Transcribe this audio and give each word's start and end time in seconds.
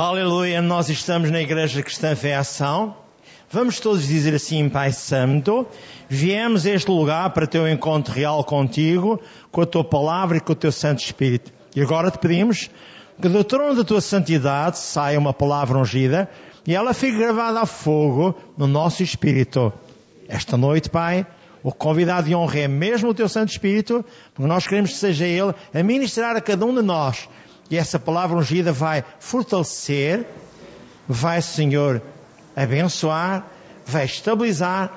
Aleluia, 0.00 0.62
nós 0.62 0.88
estamos 0.88 1.28
na 1.28 1.40
Igreja 1.40 1.82
Cristã 1.82 2.14
Fé 2.14 2.36
Ação. 2.36 2.94
Vamos 3.50 3.80
todos 3.80 4.06
dizer 4.06 4.32
assim, 4.32 4.68
Pai 4.68 4.92
Santo, 4.92 5.66
viemos 6.08 6.64
a 6.64 6.70
este 6.70 6.88
lugar 6.88 7.30
para 7.30 7.48
ter 7.48 7.58
um 7.58 7.66
encontro 7.66 8.14
real 8.14 8.44
contigo, 8.44 9.20
com 9.50 9.60
a 9.60 9.66
tua 9.66 9.82
palavra 9.82 10.36
e 10.36 10.40
com 10.40 10.52
o 10.52 10.54
teu 10.54 10.70
Santo 10.70 11.00
Espírito. 11.00 11.52
E 11.74 11.82
agora 11.82 12.12
te 12.12 12.18
pedimos 12.18 12.70
que 13.20 13.28
do 13.28 13.42
trono 13.42 13.74
da 13.74 13.82
tua 13.82 14.00
santidade 14.00 14.78
saia 14.78 15.18
uma 15.18 15.32
palavra 15.32 15.76
ungida 15.76 16.30
e 16.64 16.76
ela 16.76 16.94
fique 16.94 17.18
gravada 17.18 17.62
a 17.62 17.66
fogo 17.66 18.36
no 18.56 18.68
nosso 18.68 19.02
espírito. 19.02 19.72
Esta 20.28 20.56
noite, 20.56 20.88
Pai, 20.88 21.26
o 21.60 21.72
convidado 21.72 22.28
de 22.28 22.36
honra 22.36 22.60
é 22.60 22.68
mesmo 22.68 23.10
o 23.10 23.14
teu 23.14 23.28
Santo 23.28 23.50
Espírito, 23.50 24.04
porque 24.32 24.48
nós 24.48 24.64
queremos 24.64 24.90
que 24.90 24.96
seja 24.96 25.26
Ele 25.26 25.52
a 25.74 25.82
ministrar 25.82 26.36
a 26.36 26.40
cada 26.40 26.64
um 26.64 26.72
de 26.72 26.82
nós. 26.82 27.28
E 27.70 27.76
essa 27.76 27.98
palavra 27.98 28.36
ungida 28.36 28.72
vai 28.72 29.04
fortalecer, 29.18 30.26
vai, 31.06 31.42
Senhor, 31.42 32.02
abençoar, 32.56 33.46
vai 33.86 34.04
estabilizar 34.04 34.92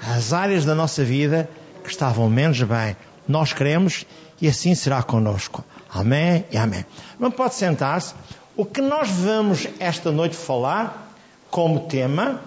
as 0.00 0.32
áreas 0.32 0.64
da 0.64 0.74
nossa 0.74 1.04
vida 1.04 1.48
que 1.82 1.90
estavam 1.90 2.28
menos 2.30 2.62
bem. 2.62 2.96
Nós 3.28 3.52
queremos 3.52 4.06
e 4.40 4.48
assim 4.48 4.74
será 4.74 5.02
conosco. 5.02 5.64
Amém 5.92 6.44
e 6.50 6.56
amém. 6.56 6.84
Não 7.18 7.30
pode 7.30 7.54
sentar-se. 7.54 8.14
O 8.56 8.64
que 8.64 8.80
nós 8.80 9.08
vamos 9.08 9.66
esta 9.78 10.10
noite 10.10 10.36
falar 10.36 11.14
como 11.50 11.88
tema 11.88 12.40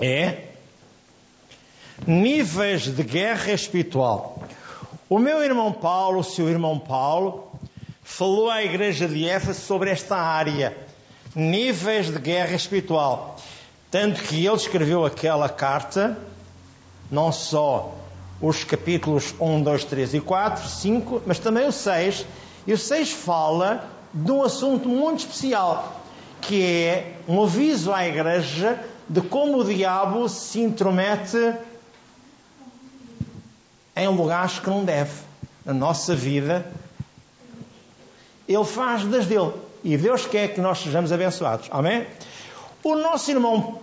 é 0.00 0.48
níveis 2.06 2.82
de 2.82 3.02
guerra 3.02 3.52
espiritual. 3.52 4.42
O 5.08 5.18
meu 5.18 5.42
irmão 5.42 5.72
Paulo, 5.72 6.20
o 6.20 6.24
seu 6.24 6.48
irmão 6.48 6.78
Paulo, 6.78 7.51
falou 8.02 8.50
à 8.50 8.62
igreja 8.62 9.06
de 9.06 9.28
Éfeso 9.28 9.60
sobre 9.60 9.90
esta 9.90 10.16
área, 10.16 10.76
níveis 11.34 12.10
de 12.10 12.18
guerra 12.18 12.54
espiritual. 12.54 13.36
Tanto 13.90 14.22
que 14.22 14.44
ele 14.44 14.56
escreveu 14.56 15.04
aquela 15.04 15.48
carta, 15.48 16.16
não 17.10 17.30
só 17.30 17.94
os 18.40 18.64
capítulos 18.64 19.34
1, 19.40 19.62
2, 19.62 19.84
3 19.84 20.14
e 20.14 20.20
4, 20.20 20.68
5, 20.68 21.22
mas 21.26 21.38
também 21.38 21.66
o 21.66 21.72
6. 21.72 22.26
E 22.66 22.72
o 22.72 22.78
6 22.78 23.12
fala 23.12 23.88
de 24.12 24.30
um 24.32 24.42
assunto 24.42 24.88
muito 24.88 25.20
especial, 25.20 26.00
que 26.40 26.62
é 26.62 27.14
um 27.28 27.42
aviso 27.42 27.92
à 27.92 28.06
igreja 28.06 28.78
de 29.08 29.20
como 29.20 29.58
o 29.58 29.64
diabo 29.64 30.28
se 30.28 30.60
intromete 30.60 31.54
em 33.94 34.08
lugares 34.08 34.58
que 34.58 34.68
não 34.68 34.84
deve. 34.84 35.12
Na 35.64 35.72
nossa 35.72 36.14
vida, 36.14 36.66
ele 38.48 38.64
faz 38.64 39.04
das 39.04 39.26
dele. 39.26 39.52
E 39.84 39.96
Deus 39.96 40.26
quer 40.26 40.54
que 40.54 40.60
nós 40.60 40.78
sejamos 40.78 41.12
abençoados. 41.12 41.68
Amém? 41.70 42.06
O 42.82 42.94
nosso 42.94 43.30
irmão 43.30 43.80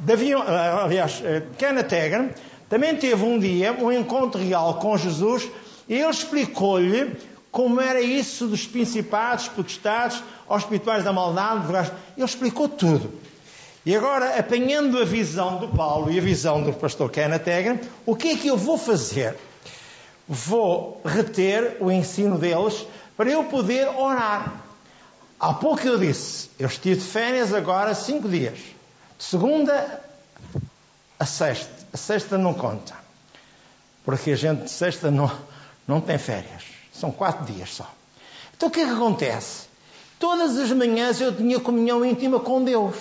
Davi, 0.00 0.32
aliás, 0.32 1.20
eh, 1.24 1.42
Kenneth 1.58 1.92
Egan, 1.92 2.30
também 2.68 2.94
teve 2.94 3.24
um 3.24 3.38
dia 3.38 3.72
um 3.72 3.90
encontro 3.90 4.40
real 4.40 4.74
com 4.74 4.96
Jesus 4.96 5.48
e 5.88 5.94
ele 5.94 6.08
explicou-lhe 6.08 7.16
como 7.50 7.80
era 7.80 8.00
isso 8.00 8.46
dos 8.46 8.64
principados, 8.66 9.48
potestades, 9.48 10.22
aos 10.46 10.64
da 11.02 11.12
maldade. 11.12 11.90
Ele 12.16 12.24
explicou 12.24 12.68
tudo. 12.68 13.12
E 13.84 13.96
agora, 13.96 14.38
apanhando 14.38 14.98
a 14.98 15.04
visão 15.04 15.56
do 15.56 15.68
Paulo 15.68 16.12
e 16.12 16.18
a 16.18 16.22
visão 16.22 16.62
do 16.62 16.72
pastor 16.72 17.10
Kenneth 17.10 17.48
Egan, 17.48 17.80
o 18.06 18.14
que 18.14 18.28
é 18.28 18.36
que 18.36 18.46
eu 18.46 18.56
vou 18.56 18.78
fazer? 18.78 19.34
Vou 20.28 21.00
reter 21.04 21.78
o 21.80 21.90
ensino 21.90 22.38
deles 22.38 22.86
para 23.16 23.30
eu 23.30 23.44
poder 23.44 23.88
orar. 23.88 24.62
Há 25.40 25.54
pouco 25.54 25.86
eu 25.86 25.98
disse, 25.98 26.50
eu 26.58 26.66
estive 26.66 26.96
de 26.96 27.04
férias 27.04 27.54
agora 27.54 27.94
cinco 27.94 28.28
dias. 28.28 28.58
De 29.16 29.24
segunda 29.24 30.02
a 31.18 31.24
sexta. 31.24 31.72
A 31.92 31.96
sexta 31.96 32.36
não 32.36 32.52
conta. 32.52 32.94
Porque 34.04 34.32
a 34.32 34.36
gente 34.36 34.64
de 34.64 34.70
sexta 34.70 35.10
não, 35.10 35.30
não 35.86 36.00
tem 36.00 36.18
férias. 36.18 36.64
São 36.92 37.10
quatro 37.10 37.50
dias 37.50 37.70
só. 37.74 37.90
Então 38.56 38.68
o 38.68 38.72
que 38.72 38.80
é 38.80 38.84
que 38.84 38.92
acontece? 38.92 39.68
Todas 40.18 40.58
as 40.58 40.70
manhãs 40.72 41.20
eu 41.20 41.34
tinha 41.34 41.60
comunhão 41.60 42.04
íntima 42.04 42.40
com 42.40 42.62
Deus. 42.62 42.96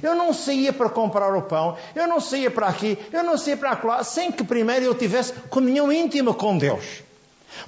Eu 0.00 0.14
não 0.14 0.32
saía 0.32 0.72
para 0.72 0.88
comprar 0.88 1.34
o 1.36 1.42
pão, 1.42 1.76
eu 1.94 2.06
não 2.06 2.20
saía 2.20 2.50
para 2.50 2.68
aqui, 2.68 2.96
eu 3.12 3.24
não 3.24 3.36
saía 3.36 3.56
para 3.56 3.78
lá, 3.82 4.04
sem 4.04 4.30
que 4.30 4.44
primeiro 4.44 4.84
eu 4.84 4.94
tivesse 4.94 5.32
comunhão 5.50 5.92
íntima 5.92 6.32
com 6.32 6.56
Deus. 6.56 7.02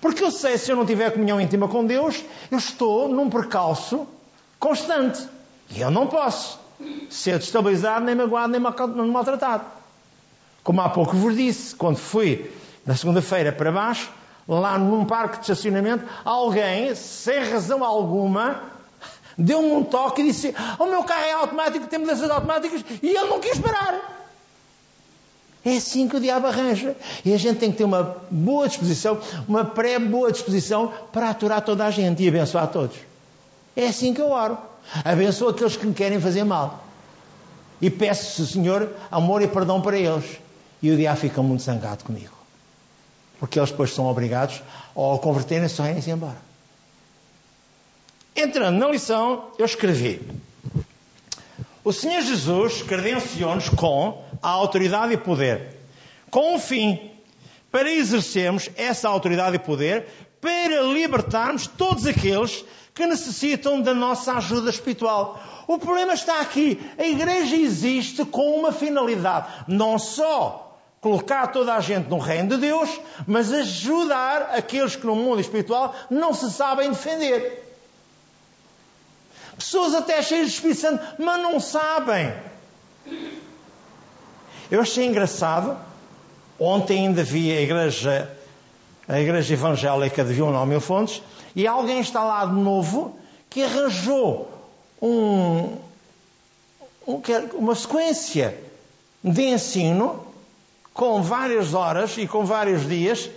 Porque 0.01 0.23
eu 0.23 0.31
sei, 0.31 0.57
se 0.57 0.71
eu 0.71 0.77
não 0.77 0.87
tiver 0.87 1.11
comunhão 1.11 1.41
íntima 1.41 1.69
com 1.69 1.85
Deus, 1.85 2.23
eu 2.51 2.59
estou 2.59 3.09
num 3.09 3.29
percalço 3.29 4.07
constante. 4.59 5.29
E 5.71 5.81
eu 5.81 5.91
não 5.91 6.07
posso 6.07 6.59
ser 7.11 7.39
destabilizado, 7.39 8.05
nem 8.05 8.15
magoado, 8.15 8.53
nem 8.53 9.11
maltratado. 9.11 9.65
Como 10.63 10.81
há 10.81 10.89
pouco 10.89 11.17
vos 11.17 11.37
disse, 11.37 11.75
quando 11.75 11.97
fui 11.97 12.51
na 12.87 12.97
segunda-feira 12.97 13.53
para 13.53 13.71
baixo, 13.71 14.11
lá 14.49 14.79
num 14.79 15.05
parque 15.05 15.37
de 15.37 15.43
estacionamento, 15.43 16.05
alguém, 16.25 16.95
sem 16.95 17.39
razão 17.51 17.85
alguma, 17.85 18.63
deu-me 19.39 19.71
um 19.71 19.85
toque 19.85 20.23
e 20.23 20.27
disse: 20.27 20.55
O 20.79 20.87
meu 20.87 21.05
carro 21.05 21.25
é 21.25 21.33
automático, 21.33 21.87
tem 21.87 21.99
mudanças 21.99 22.31
automáticas, 22.31 22.85
e 23.03 23.09
ele 23.09 23.29
não 23.29 23.41
quis 23.41 23.59
parar. 23.59 24.15
É 25.65 25.77
assim 25.77 26.07
que 26.07 26.17
o 26.17 26.21
diabo 26.21 26.47
arranja. 26.47 26.95
E 27.25 27.33
a 27.33 27.39
gente 27.39 27.59
tem 27.59 27.73
que 27.73 27.79
ter 27.79 27.85
uma 27.85 28.19
boa 28.31 28.69
disposição, 28.69 29.19
uma 29.49 29.65
pré-boa 29.65 30.31
disposição 30.31 30.93
para 31.11 31.31
aturar 31.31 31.63
toda 31.63 31.87
a 31.87 31.91
gente 31.91 32.23
e 32.23 32.29
abençoar 32.29 32.69
todos. 32.69 32.97
É 33.75 33.87
assim 33.87 34.13
que 34.13 34.21
eu 34.21 34.31
oro. 34.31 34.59
Abençoo 35.03 35.49
aqueles 35.49 35.77
que 35.77 35.87
me 35.87 35.95
querem 35.95 36.21
fazer 36.21 36.45
mal. 36.45 36.85
E 37.81 37.89
peço, 37.89 38.47
Senhor, 38.47 38.91
amor 39.11 39.41
e 39.41 39.49
perdão 39.49 39.81
para 39.81 39.97
eles. 39.99 40.39
E 40.83 40.91
o 40.91 40.97
diabo 40.97 41.19
fica 41.19 41.43
muito 41.43 41.63
zangado 41.63 42.05
comigo. 42.05 42.35
Porque 43.41 43.59
eles 43.59 43.71
depois 43.71 43.93
são 43.95 44.07
obrigados 44.07 44.63
a 44.91 45.19
converterem-se 45.19 45.81
e 45.81 45.85
irem-se 45.87 46.11
embora. 46.11 46.54
Entrando 48.37 48.79
na 48.79 48.89
lição, 48.89 49.51
eu 49.59 49.65
escrevi. 49.65 50.21
O 51.85 51.93
Senhor 51.93 52.23
Jesus 52.23 52.83
credenciou-nos 52.83 53.69
com 53.69 54.25
a 54.43 54.49
autoridade 54.49 55.13
e 55.13 55.17
poder, 55.17 55.77
com 56.31 56.57
um 56.57 56.59
fim, 56.59 57.11
para 57.71 57.91
exercermos 57.91 58.71
essa 58.77 59.09
autoridade 59.09 59.57
e 59.57 59.59
poder, 59.59 60.07
para 60.41 60.81
libertarmos 60.83 61.67
todos 61.67 62.07
aqueles 62.07 62.65
que 62.95 63.07
necessitam 63.07 63.81
da 63.81 63.93
nossa 63.93 64.33
ajuda 64.35 64.71
espiritual. 64.71 65.41
O 65.67 65.79
problema 65.79 66.15
está 66.15 66.41
aqui. 66.41 66.81
A 66.99 67.05
igreja 67.05 67.57
existe 67.57 68.25
com 68.25 68.59
uma 68.59 68.73
finalidade. 68.73 69.47
Não 69.69 69.99
só 69.99 70.79
colocar 71.01 71.49
toda 71.49 71.75
a 71.75 71.81
gente 71.81 72.09
no 72.09 72.19
reino 72.19 72.51
de 72.51 72.57
Deus, 72.57 72.89
mas 73.27 73.53
ajudar 73.53 74.51
aqueles 74.55 74.97
que 74.97 75.05
no 75.05 75.15
mundo 75.15 75.41
espiritual 75.41 75.95
não 76.09 76.33
se 76.33 76.51
sabem 76.51 76.91
defender. 76.91 77.64
Pessoas 79.57 79.95
até 79.95 80.21
cheias 80.23 80.49
de 80.49 80.55
Espírito 80.55 80.81
Santo, 80.81 81.05
mas 81.19 81.41
não 81.41 81.61
sabem. 81.61 82.33
Eu 84.71 84.81
achei 84.81 85.07
engraçado. 85.07 85.77
Ontem 86.59 87.07
ainda 87.07 87.23
vi 87.23 87.51
a 87.51 87.61
igreja, 87.61 88.31
a 89.09 89.21
igreja 89.21 89.55
evangélica 89.55 90.25
de 90.25 90.33
Vila 90.33 90.65
Mil 90.65 90.81
Fontes, 90.81 91.23
e 91.55 91.67
alguém 91.67 92.01
está 92.01 92.23
lá 92.23 92.47
de 92.47 92.55
novo 92.55 93.19
que 93.51 93.63
arranjou 93.63 94.51
um, 95.01 95.77
um, 97.07 97.23
uma 97.55 97.75
sequência 97.75 98.59
de 99.23 99.43
ensino 99.43 100.25
com 100.93 101.23
várias 101.23 101.75
horas 101.75 102.17
e 102.17 102.27
com 102.27 102.45
vários 102.45 102.89
dias 102.89 103.29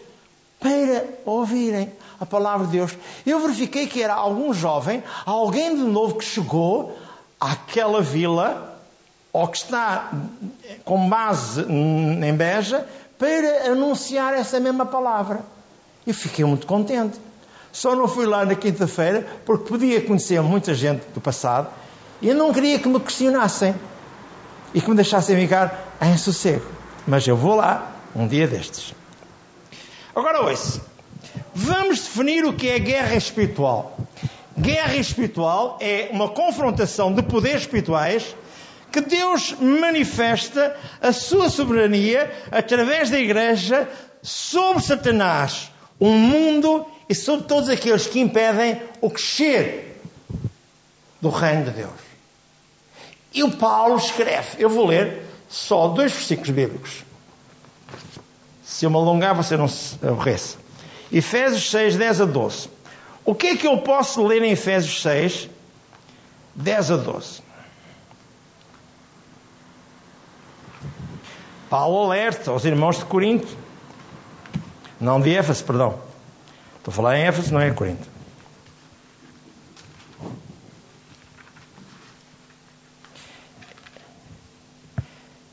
para 0.60 1.06
ouvirem 1.26 1.92
a 2.20 2.26
palavra 2.26 2.66
de 2.66 2.74
Deus. 2.74 2.98
Eu 3.26 3.40
verifiquei 3.40 3.88
que 3.88 4.02
era 4.02 4.14
algum 4.14 4.54
jovem, 4.54 5.04
alguém 5.26 5.76
de 5.76 5.84
novo 5.84 6.16
que 6.16 6.26
chegou 6.26 6.98
àquela 7.40 8.02
vila, 8.02 8.80
ou 9.32 9.48
que 9.48 9.58
está 9.58 10.12
com 10.84 11.08
base 11.08 11.62
em 11.62 12.34
Beja, 12.34 12.88
para 13.18 13.72
anunciar 13.72 14.34
essa 14.34 14.60
mesma 14.60 14.86
palavra. 14.86 15.42
E 16.06 16.14
fiquei 16.14 16.46
muito 16.46 16.66
contente. 16.66 17.20
Só 17.72 17.96
não 17.96 18.08
fui 18.08 18.26
lá 18.26 18.46
na 18.46 18.56
quinta-feira 18.56 19.28
porque 19.46 19.70
podia 19.70 20.02
conhecer 20.02 20.42
muita 20.42 20.74
gente 20.74 21.04
do 21.14 21.22
passado 21.22 21.68
e 22.22 22.30
eu 22.30 22.36
não 22.36 22.52
queria 22.52 22.80
que 22.80 22.88
me 22.88 23.00
questionassem 23.00 23.76
e 24.74 24.82
que 24.82 24.90
me 24.90 24.96
deixassem 24.96 25.40
ficar 25.40 25.96
em 26.02 26.18
sossego. 26.18 26.66
Mas 27.06 27.28
eu 27.28 27.38
vou 27.38 27.56
lá 27.56 27.92
um 28.16 28.28
dia 28.28 28.48
destes. 28.48 28.94
Agora 30.18 30.42
ouça. 30.42 30.82
Vamos 31.54 32.00
definir 32.00 32.44
o 32.44 32.52
que 32.52 32.68
é 32.68 32.80
guerra 32.80 33.14
espiritual. 33.14 33.96
Guerra 34.58 34.96
espiritual 34.96 35.78
é 35.80 36.10
uma 36.12 36.28
confrontação 36.30 37.14
de 37.14 37.22
poderes 37.22 37.62
espirituais 37.62 38.36
que 38.92 39.00
Deus 39.00 39.56
manifesta 39.60 40.76
a 41.00 41.14
sua 41.14 41.52
soberania 41.52 42.32
através 42.50 43.12
da 43.12 43.20
igreja 43.20 43.88
sobre 44.24 44.82
Satanás, 44.82 45.72
o 46.00 46.10
mundo 46.10 46.84
e 47.08 47.14
sobre 47.14 47.46
todos 47.46 47.70
aqueles 47.70 48.08
que 48.08 48.20
impedem 48.20 48.82
o 49.00 49.12
crescer 49.12 50.02
do 51.22 51.30
reino 51.30 51.66
de 51.66 51.72
Deus. 51.74 52.00
E 53.36 53.44
o 53.44 53.52
Paulo 53.52 53.98
escreve, 53.98 54.64
eu 54.64 54.70
vou 54.70 54.88
ler 54.88 55.22
só 55.48 55.90
dois 55.90 56.12
versículos 56.12 56.50
bíblicos. 56.50 57.07
Se 58.68 58.86
eu 58.86 58.90
me 58.90 58.98
alongar, 58.98 59.34
você 59.34 59.56
não 59.56 59.70
se 59.70 59.96
aborrece. 60.06 60.58
Efésios 61.10 61.72
6, 61.72 61.96
10 61.96 62.22
a 62.22 62.26
12. 62.26 62.70
O 63.24 63.34
que 63.34 63.48
é 63.48 63.56
que 63.56 63.66
eu 63.66 63.78
posso 63.78 64.28
ler 64.28 64.44
em 64.44 64.52
Efésios 64.52 65.02
6, 65.02 65.50
10 66.54 66.92
a 66.92 66.98
12? 66.98 67.42
Paulo 71.70 72.04
alerta 72.04 72.52
aos 72.52 72.66
irmãos 72.66 72.98
de 72.98 73.06
Corinto, 73.06 73.48
não 75.00 75.22
de 75.22 75.34
Éfeso, 75.34 75.64
perdão. 75.64 76.02
Estou 76.78 76.92
a 76.92 76.96
falar 76.96 77.18
em 77.18 77.24
Éfeso, 77.24 77.54
não 77.54 77.62
é 77.62 77.70
em 77.70 77.74
Corinto. 77.74 78.06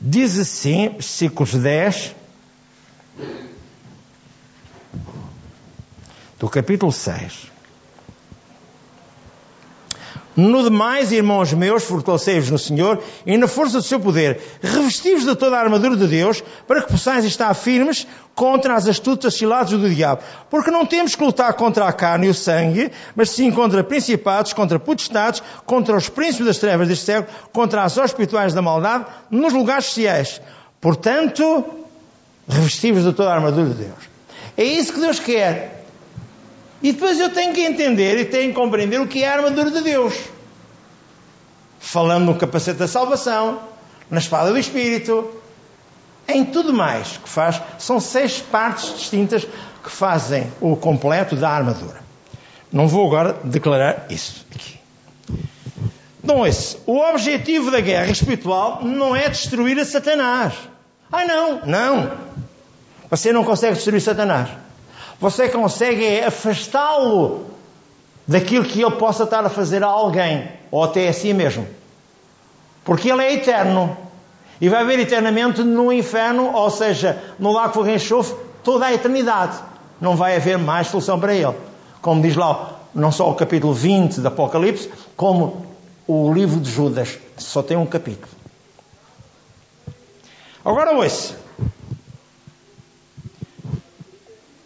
Diz 0.01 0.37
assim, 0.37 0.89
versículos 0.89 1.53
10 1.53 2.24
do 6.45 6.49
capítulo 6.49 6.91
6. 6.91 7.55
No 10.35 10.63
demais, 10.63 11.11
irmãos 11.11 11.51
meus, 11.53 11.83
fortalecei-vos 11.85 12.51
no 12.51 12.59
Senhor 12.59 13.01
e 13.25 13.35
na 13.35 13.47
força 13.47 13.77
do 13.77 13.83
seu 13.83 13.99
poder. 13.99 14.39
Revestivos 14.61 15.25
de 15.25 15.33
toda 15.35 15.57
a 15.57 15.61
armadura 15.61 15.95
de 15.95 16.05
Deus, 16.05 16.43
para 16.67 16.83
que 16.83 16.91
possais 16.91 17.25
estar 17.25 17.51
firmes 17.55 18.05
contra 18.35 18.75
as 18.75 18.87
astutas 18.87 19.33
ciladas 19.33 19.71
do 19.71 19.89
diabo. 19.89 20.21
Porque 20.49 20.69
não 20.69 20.85
temos 20.85 21.15
que 21.15 21.23
lutar 21.23 21.51
contra 21.53 21.87
a 21.87 21.93
carne 21.93 22.27
e 22.27 22.29
o 22.29 22.33
sangue, 22.33 22.91
mas 23.15 23.31
sim 23.31 23.49
contra 23.49 23.83
principados, 23.83 24.53
contra 24.53 24.77
potestades, 24.77 25.41
contra 25.65 25.97
os 25.97 26.09
príncipes 26.09 26.45
das 26.45 26.57
trevas 26.59 26.87
deste 26.87 27.05
século, 27.05 27.35
contra 27.51 27.83
as 27.83 27.97
hospituais 27.97 28.53
da 28.53 28.61
maldade, 28.61 29.05
nos 29.31 29.51
lugares 29.51 29.85
sociais. 29.85 30.39
Portanto, 30.79 31.65
revestivos 32.47 33.03
de 33.03 33.13
toda 33.13 33.31
a 33.31 33.35
armadura 33.35 33.69
de 33.69 33.85
Deus. 33.85 34.15
É 34.55 34.63
isso 34.63 34.93
que 34.93 34.99
Deus 34.99 35.19
quer. 35.19 35.84
E 36.81 36.91
depois 36.91 37.19
eu 37.19 37.29
tenho 37.29 37.53
que 37.53 37.61
entender 37.61 38.19
e 38.19 38.25
tenho 38.25 38.49
que 38.49 38.59
compreender 38.59 38.99
o 38.99 39.07
que 39.07 39.23
é 39.23 39.29
a 39.29 39.35
armadura 39.35 39.71
de 39.71 39.81
Deus. 39.81 40.13
Falando 41.79 42.25
no 42.25 42.35
capacete 42.35 42.79
da 42.79 42.87
salvação, 42.87 43.59
na 44.09 44.19
espada 44.19 44.51
do 44.51 44.57
Espírito, 44.57 45.29
em 46.27 46.43
tudo 46.45 46.73
mais 46.73 47.17
que 47.17 47.29
faz. 47.29 47.61
São 47.77 47.99
seis 47.99 48.39
partes 48.39 48.93
distintas 48.97 49.45
que 49.83 49.89
fazem 49.89 50.51
o 50.59 50.75
completo 50.75 51.35
da 51.35 51.49
armadura. 51.49 52.03
Não 52.71 52.87
vou 52.87 53.07
agora 53.07 53.37
declarar 53.43 54.07
isso 54.09 54.45
aqui. 54.53 54.79
Então, 56.23 56.45
esse, 56.45 56.77
o 56.87 56.97
objetivo 56.97 57.69
da 57.69 57.79
guerra 57.79 58.11
espiritual 58.11 58.83
não 58.83 59.15
é 59.15 59.29
destruir 59.29 59.79
a 59.79 59.85
Satanás. 59.85 60.53
Ah, 61.11 61.23
não, 61.23 61.61
não. 61.65 62.11
Você 63.11 63.31
não 63.31 63.43
consegue 63.43 63.75
destruir 63.75 64.01
Satanás. 64.01 64.49
Você 65.19 65.49
consegue 65.49 66.21
afastá-lo 66.21 67.45
daquilo 68.27 68.65
que 68.65 68.81
ele 68.81 68.95
possa 68.95 69.23
estar 69.23 69.45
a 69.45 69.49
fazer 69.49 69.83
a 69.83 69.87
alguém, 69.87 70.49
ou 70.71 70.83
até 70.83 71.07
a 71.07 71.13
si 71.13 71.33
mesmo. 71.33 71.67
Porque 72.83 73.09
ele 73.09 73.21
é 73.23 73.33
eterno. 73.33 73.97
E 74.59 74.69
vai 74.69 74.81
haver 74.81 74.99
eternamente 74.99 75.63
no 75.63 75.91
inferno, 75.91 76.53
ou 76.53 76.69
seja, 76.69 77.21
no 77.37 77.51
lago 77.51 77.73
fogo 77.73 77.89
enxofre, 77.89 78.35
toda 78.63 78.85
a 78.85 78.93
eternidade. 78.93 79.57
Não 79.99 80.15
vai 80.15 80.35
haver 80.35 80.57
mais 80.57 80.87
solução 80.87 81.19
para 81.19 81.33
ele. 81.33 81.55
Como 82.01 82.21
diz 82.21 82.35
lá, 82.35 82.79
não 82.93 83.11
só 83.11 83.29
o 83.29 83.35
capítulo 83.35 83.73
20 83.73 84.21
do 84.21 84.27
Apocalipse, 84.27 84.89
como 85.15 85.65
o 86.07 86.31
livro 86.33 86.59
de 86.59 86.69
Judas, 86.69 87.17
só 87.37 87.61
tem 87.61 87.75
um 87.75 87.85
capítulo. 87.85 88.29
Agora 90.63 90.93
ouça. 90.93 91.44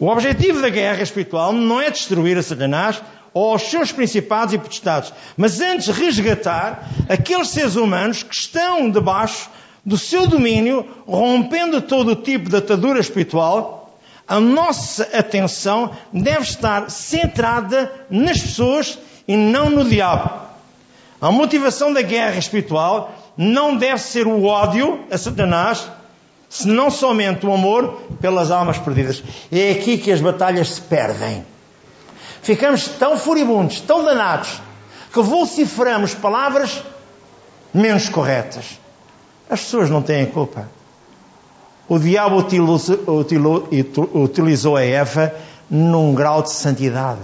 O 0.00 0.08
objetivo 0.08 0.62
da 0.62 0.70
guerra 0.70 1.02
espiritual 1.02 1.52
não 1.52 1.78
é 1.78 1.90
destruir 1.90 2.38
a 2.38 2.42
Satanás 2.42 3.02
ou 3.34 3.54
os 3.54 3.62
seus 3.64 3.92
principados 3.92 4.54
e 4.54 4.58
potestades, 4.58 5.12
mas 5.36 5.60
antes 5.60 5.88
resgatar 5.88 6.88
aqueles 7.06 7.48
seres 7.48 7.76
humanos 7.76 8.22
que 8.22 8.34
estão 8.34 8.90
debaixo 8.90 9.50
do 9.84 9.98
seu 9.98 10.26
domínio, 10.26 10.88
rompendo 11.06 11.82
todo 11.82 12.12
o 12.12 12.16
tipo 12.16 12.48
de 12.48 12.56
atadura 12.56 12.98
espiritual. 12.98 14.00
A 14.26 14.40
nossa 14.40 15.02
atenção 15.12 15.90
deve 16.10 16.44
estar 16.44 16.90
centrada 16.90 17.92
nas 18.08 18.40
pessoas 18.40 18.98
e 19.28 19.36
não 19.36 19.68
no 19.68 19.84
diabo. 19.84 20.30
A 21.20 21.30
motivação 21.30 21.92
da 21.92 22.00
guerra 22.00 22.38
espiritual 22.38 23.14
não 23.36 23.76
deve 23.76 23.98
ser 23.98 24.26
o 24.26 24.44
ódio 24.44 25.04
a 25.10 25.18
Satanás, 25.18 25.86
senão 26.50 26.90
somente 26.90 27.46
o 27.46 27.54
amor 27.54 28.02
pelas 28.20 28.50
almas 28.50 28.76
perdidas. 28.76 29.22
É 29.52 29.70
aqui 29.70 29.96
que 29.96 30.10
as 30.10 30.20
batalhas 30.20 30.74
se 30.74 30.80
perdem. 30.80 31.46
Ficamos 32.42 32.88
tão 32.88 33.16
furibundos, 33.16 33.80
tão 33.80 34.04
danados, 34.04 34.60
que 35.12 35.22
vociferamos 35.22 36.12
palavras 36.12 36.82
menos 37.72 38.08
corretas. 38.08 38.80
As 39.48 39.60
pessoas 39.60 39.88
não 39.88 40.02
têm 40.02 40.26
culpa. 40.26 40.68
O 41.88 41.98
diabo 41.98 42.44
utilizou 44.14 44.76
a 44.76 44.84
Eva 44.84 45.32
num 45.68 46.14
grau 46.14 46.42
de 46.42 46.50
santidade. 46.50 47.20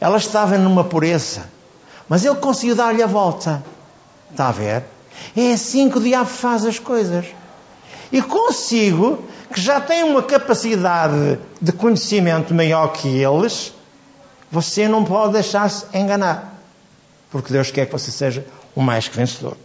Ela 0.00 0.16
estava 0.16 0.58
numa 0.58 0.84
pureza, 0.84 1.48
mas 2.08 2.24
ele 2.24 2.36
conseguiu 2.36 2.74
dar-lhe 2.74 3.02
a 3.02 3.06
volta. 3.06 3.64
Está 4.30 4.48
a 4.48 4.52
ver? 4.52 4.84
É 5.36 5.52
assim 5.52 5.88
que 5.88 5.98
o 5.98 6.00
diabo 6.00 6.28
faz 6.28 6.64
as 6.64 6.78
coisas. 6.78 7.26
E 8.10 8.22
consigo, 8.22 9.24
que 9.52 9.60
já 9.60 9.80
tem 9.80 10.04
uma 10.04 10.22
capacidade 10.22 11.38
de 11.60 11.72
conhecimento 11.72 12.54
maior 12.54 12.88
que 12.88 13.08
eles, 13.08 13.72
você 14.50 14.88
não 14.88 15.04
pode 15.04 15.34
deixar-se 15.34 15.86
enganar. 15.96 16.60
Porque 17.30 17.52
Deus 17.52 17.70
quer 17.70 17.86
que 17.86 17.92
você 17.92 18.10
seja 18.10 18.46
o 18.74 18.80
mais 18.80 19.08
que 19.08 19.16
vencedor. 19.16 19.56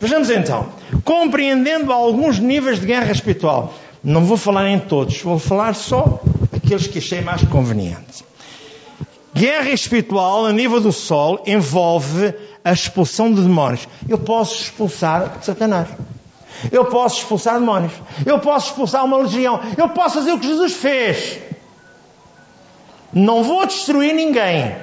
Vejamos 0.00 0.30
então, 0.30 0.68
compreendendo 1.04 1.92
alguns 1.92 2.38
níveis 2.38 2.80
de 2.80 2.86
guerra 2.86 3.10
espiritual. 3.10 3.74
Não 4.02 4.24
vou 4.24 4.36
falar 4.36 4.68
em 4.68 4.78
todos, 4.78 5.20
vou 5.20 5.38
falar 5.38 5.74
só 5.74 6.20
aqueles 6.54 6.86
que 6.86 6.98
achei 6.98 7.20
mais 7.20 7.42
convenientes. 7.42 8.24
Guerra 9.34 9.70
espiritual 9.70 10.46
a 10.46 10.52
nível 10.52 10.80
do 10.80 10.92
sol 10.92 11.42
envolve 11.46 12.32
a 12.66 12.72
expulsão 12.72 13.32
de 13.32 13.42
demónios. 13.42 13.86
Eu 14.08 14.18
posso 14.18 14.60
expulsar 14.60 15.36
Satanás. 15.40 15.86
Eu 16.72 16.86
posso 16.86 17.18
expulsar 17.18 17.60
demónios. 17.60 17.92
Eu 18.24 18.40
posso 18.40 18.70
expulsar 18.70 19.04
uma 19.04 19.18
legião. 19.18 19.60
Eu 19.78 19.90
posso 19.90 20.16
fazer 20.16 20.32
o 20.32 20.40
que 20.40 20.48
Jesus 20.48 20.72
fez. 20.72 21.38
Não 23.12 23.44
vou 23.44 23.64
destruir 23.66 24.12
ninguém. 24.12 24.74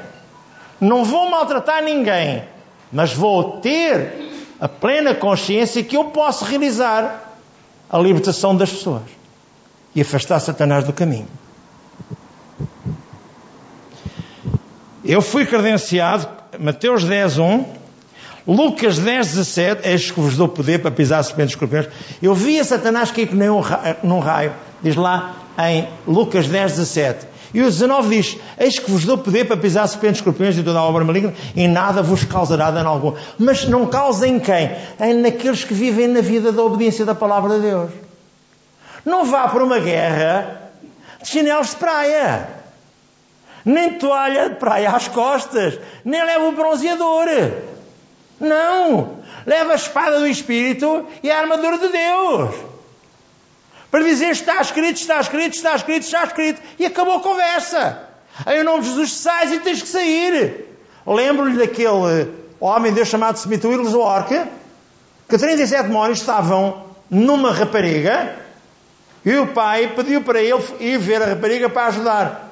Não 0.79 1.03
vou 1.03 1.29
maltratar 1.29 1.83
ninguém. 1.83 2.45
Mas 2.89 3.11
vou 3.11 3.59
ter 3.59 4.31
a 4.61 4.69
plena 4.69 5.13
consciência 5.13 5.83
que 5.83 5.97
eu 5.97 6.05
posso 6.05 6.45
realizar 6.45 7.33
a 7.89 7.99
libertação 7.99 8.55
das 8.55 8.71
pessoas 8.71 9.03
e 9.93 9.99
afastar 9.99 10.39
Satanás 10.39 10.85
do 10.85 10.93
caminho. 10.93 11.27
Eu 15.05 15.21
fui 15.21 15.45
credenciado 15.45 16.27
Mateus 16.57 17.03
10, 17.03 17.37
1, 17.37 17.65
Lucas 18.47 18.97
10, 18.99 19.27
17, 19.27 19.89
eis 19.89 20.09
que 20.09 20.19
vos 20.19 20.37
dou 20.37 20.47
poder 20.47 20.81
para 20.81 20.91
pisar 20.91 21.21
serpentes 21.23 21.51
escorpiões. 21.51 21.87
Eu 22.21 22.33
via 22.33 22.63
Satanás 22.63 23.11
cair 23.11 23.27
que 23.27 23.35
nem 23.35 23.49
um 23.49 23.59
raio, 23.59 23.97
num 24.01 24.19
raio, 24.19 24.53
diz 24.81 24.95
lá 24.95 25.35
em 25.59 25.89
Lucas 26.07 26.47
10, 26.47 26.77
17. 26.77 27.27
E 27.53 27.61
o 27.61 27.65
19 27.65 28.15
diz: 28.15 28.37
Eis 28.57 28.79
que 28.79 28.89
vos 28.89 29.03
dou 29.03 29.17
poder 29.17 29.45
para 29.45 29.57
pisar 29.57 29.85
serpentes, 29.87 30.19
escorpiões 30.19 30.57
e 30.57 30.63
toda 30.63 30.79
a 30.79 30.83
obra 30.83 31.03
maligna, 31.03 31.33
e 31.53 31.67
nada 31.67 32.01
vos 32.01 32.23
causará 32.23 32.71
dano 32.71 32.87
algum. 32.87 33.13
Mas 33.37 33.67
não 33.67 33.85
causa 33.87 34.25
em 34.25 34.39
quem? 34.39 34.71
Em 35.01 35.15
naqueles 35.15 35.65
que 35.65 35.73
vivem 35.73 36.07
na 36.07 36.21
vida 36.21 36.53
da 36.53 36.63
obediência 36.63 37.03
da 37.05 37.13
palavra 37.13 37.55
de 37.55 37.61
Deus. 37.61 37.91
Não 39.05 39.25
vá 39.25 39.49
para 39.49 39.65
uma 39.65 39.79
guerra 39.79 40.61
de 41.21 41.27
chinelos 41.27 41.71
de 41.71 41.75
praia 41.75 42.52
nem 43.65 43.97
toalha 43.97 44.49
de 44.49 44.55
praia 44.55 44.89
às 44.91 45.07
costas, 45.07 45.79
nem 46.03 46.23
leva 46.23 46.45
o 46.45 46.51
bronzeador. 46.51 47.27
Não! 48.39 49.23
Leva 49.45 49.73
a 49.73 49.75
espada 49.75 50.19
do 50.19 50.27
Espírito 50.27 51.05
e 51.21 51.31
a 51.31 51.39
armadura 51.39 51.77
de 51.77 51.89
Deus. 51.89 52.55
Para 53.91 54.03
dizer 54.03 54.31
está 54.31 54.59
escrito, 54.61 54.97
está 54.97 55.19
escrito, 55.19 55.53
está 55.53 55.75
escrito, 55.75 56.03
está 56.03 56.23
escrito. 56.23 56.61
E 56.79 56.85
acabou 56.85 57.17
a 57.17 57.19
conversa. 57.19 57.99
Em 58.47 58.63
nome 58.63 58.81
de 58.81 58.89
Jesus 58.89 59.11
sais 59.13 59.51
e 59.51 59.59
tens 59.59 59.81
que 59.81 59.87
sair. 59.87 60.65
Lembro-lhe 61.05 61.57
daquele 61.57 62.27
homem 62.59 62.91
Deus 62.91 63.07
chamado 63.07 63.37
Smith 63.37 63.63
Wigglesworth, 63.63 64.47
que 65.29 65.37
37 65.37 65.83
demónios 65.83 66.19
estavam 66.19 66.85
numa 67.09 67.51
rapariga 67.51 68.35
e 69.25 69.35
o 69.35 69.47
pai 69.47 69.93
pediu 69.95 70.21
para 70.21 70.41
ele 70.41 70.61
ir 70.79 70.97
ver 70.97 71.21
a 71.21 71.27
rapariga 71.27 71.69
para 71.69 71.87
ajudar. 71.87 72.42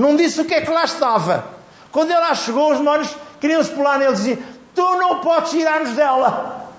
Não 0.00 0.16
disse 0.16 0.40
o 0.40 0.46
que 0.46 0.54
é 0.54 0.62
que 0.62 0.70
lá 0.70 0.84
estava. 0.84 1.44
Quando 1.92 2.10
ele 2.10 2.20
lá 2.20 2.34
chegou, 2.34 2.72
os 2.72 2.78
demónios 2.78 3.14
queriam-se 3.38 3.70
pular 3.70 3.98
nele 3.98 4.12
e 4.12 4.14
diziam: 4.14 4.38
Tu 4.74 4.96
não 4.96 5.20
podes 5.20 5.50
tirar-nos 5.50 5.94
dela. 5.94 6.70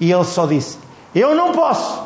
E 0.00 0.10
ele 0.10 0.24
só 0.24 0.46
disse: 0.46 0.76
Eu 1.14 1.34
não 1.36 1.52
posso, 1.52 2.02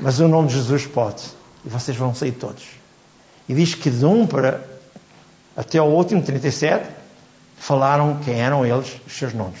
mas 0.00 0.18
o 0.18 0.26
nome 0.26 0.48
de 0.48 0.54
Jesus 0.54 0.86
pode. 0.86 1.24
E 1.62 1.68
vocês 1.68 1.96
vão 1.96 2.14
sair 2.14 2.32
todos. 2.32 2.64
E 3.46 3.54
diz 3.54 3.74
que 3.74 3.90
de 3.90 4.04
um 4.06 4.26
para 4.26 4.64
até 5.54 5.78
ao 5.78 5.88
último, 5.88 6.22
37, 6.22 6.88
falaram 7.58 8.18
quem 8.24 8.40
eram 8.40 8.64
eles, 8.64 8.98
os 9.06 9.12
seus 9.12 9.34
nomes. 9.34 9.60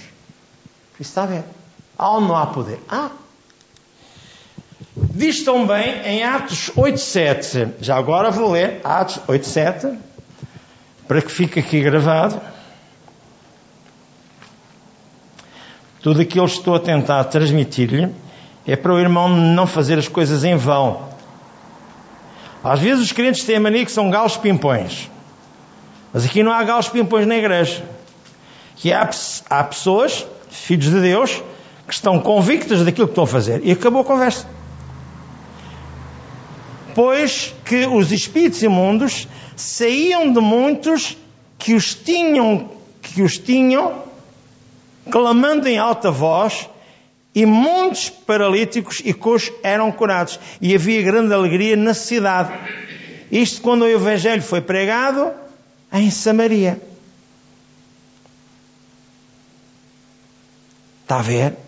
Isso 0.98 1.10
está 1.10 1.24
a 1.24 1.26
ver. 1.26 1.44
Há 1.98 2.10
ou 2.10 2.20
não 2.22 2.36
há 2.36 2.46
poder? 2.46 2.80
Ah! 2.88 3.10
Diz 4.96 5.42
também 5.42 6.00
em 6.04 6.22
Atos 6.22 6.70
8.7, 6.76 7.72
já 7.80 7.96
agora 7.96 8.30
vou 8.30 8.52
ler 8.52 8.80
Atos 8.84 9.18
8.7, 9.26 9.96
para 11.08 11.22
que 11.22 11.30
fique 11.30 11.58
aqui 11.58 11.80
gravado. 11.80 12.40
Tudo 16.02 16.20
aquilo 16.20 16.46
que 16.46 16.52
estou 16.52 16.74
a 16.74 16.80
tentar 16.80 17.24
transmitir-lhe 17.24 18.14
é 18.66 18.76
para 18.76 18.92
o 18.92 18.98
irmão 18.98 19.28
não 19.28 19.66
fazer 19.66 19.98
as 19.98 20.08
coisas 20.08 20.44
em 20.44 20.56
vão. 20.56 21.08
Às 22.62 22.80
vezes 22.80 23.04
os 23.04 23.12
crentes 23.12 23.44
têm 23.44 23.56
a 23.56 23.60
mania 23.60 23.84
que 23.84 23.92
são 23.92 24.10
galos 24.10 24.36
pimpões. 24.36 25.10
Mas 26.12 26.24
aqui 26.24 26.42
não 26.42 26.52
há 26.52 26.62
galos 26.64 26.88
pimpões 26.88 27.26
na 27.26 27.36
igreja. 27.36 27.84
Que 28.76 28.92
há, 28.92 29.08
há 29.48 29.64
pessoas, 29.64 30.26
filhos 30.50 30.90
de 30.90 31.00
Deus, 31.00 31.42
que 31.86 31.94
estão 31.94 32.18
convictas 32.18 32.84
daquilo 32.84 33.06
que 33.06 33.12
estão 33.12 33.24
a 33.24 33.26
fazer. 33.26 33.60
E 33.64 33.72
acabou 33.72 34.02
a 34.02 34.04
conversa. 34.04 34.55
Pois 36.96 37.54
que 37.66 37.84
os 37.84 38.10
espíritos 38.10 38.62
imundos 38.62 39.28
saíam 39.54 40.32
de 40.32 40.40
muitos 40.40 41.14
que 41.58 41.74
os 41.74 41.94
tinham, 41.94 42.70
que 43.02 43.20
os 43.20 43.36
tinham, 43.36 44.02
clamando 45.10 45.68
em 45.68 45.76
alta 45.76 46.10
voz, 46.10 46.70
e 47.34 47.44
muitos 47.44 48.08
paralíticos 48.08 49.02
e 49.04 49.12
coxos 49.12 49.52
eram 49.62 49.92
curados. 49.92 50.40
E 50.58 50.74
havia 50.74 51.02
grande 51.02 51.34
alegria 51.34 51.76
na 51.76 51.92
cidade. 51.92 52.58
Isto 53.30 53.60
quando 53.60 53.82
o 53.82 53.88
Evangelho 53.88 54.40
foi 54.40 54.62
pregado 54.62 55.32
em 55.92 56.10
Samaria. 56.10 56.80
Está 61.02 61.18
a 61.18 61.22
ver? 61.22 61.65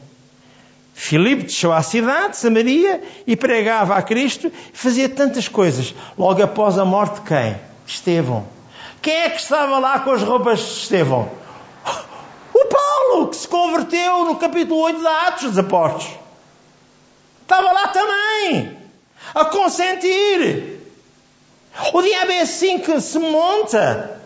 Filipe 0.99 1.45
deixou 1.45 1.73
a 1.73 1.81
cidade, 1.81 2.37
Samaria, 2.37 3.01
e 3.25 3.37
pregava 3.37 3.95
a 3.95 4.03
Cristo, 4.03 4.51
fazia 4.73 5.09
tantas 5.09 5.47
coisas. 5.47 5.95
Logo 6.19 6.43
após 6.43 6.77
a 6.77 6.85
morte 6.85 7.21
de 7.21 7.29
quem? 7.29 7.57
Estevão. 7.87 8.45
Quem 9.01 9.15
é 9.15 9.31
que 9.31 9.41
estava 9.41 9.79
lá 9.79 10.01
com 10.01 10.11
as 10.11 10.25
roupas 10.25 10.59
de 10.59 10.65
Estevão? 10.65 11.31
O 12.53 12.65
Paulo, 12.67 13.29
que 13.29 13.37
se 13.37 13.47
converteu 13.47 14.25
no 14.25 14.35
capítulo 14.35 14.81
8 14.81 15.01
da 15.01 15.29
Atos 15.29 15.45
dos 15.45 15.59
Apóstolos. 15.59 16.19
Estava 17.43 17.71
lá 17.71 17.89
também, 17.89 18.77
a 19.37 19.45
consentir. 19.45 20.81
O 21.95 22.03
diabo 22.03 22.33
é 22.33 22.41
assim 22.41 22.81
que 22.81 23.01
se 23.01 23.21
monta. 23.21 24.21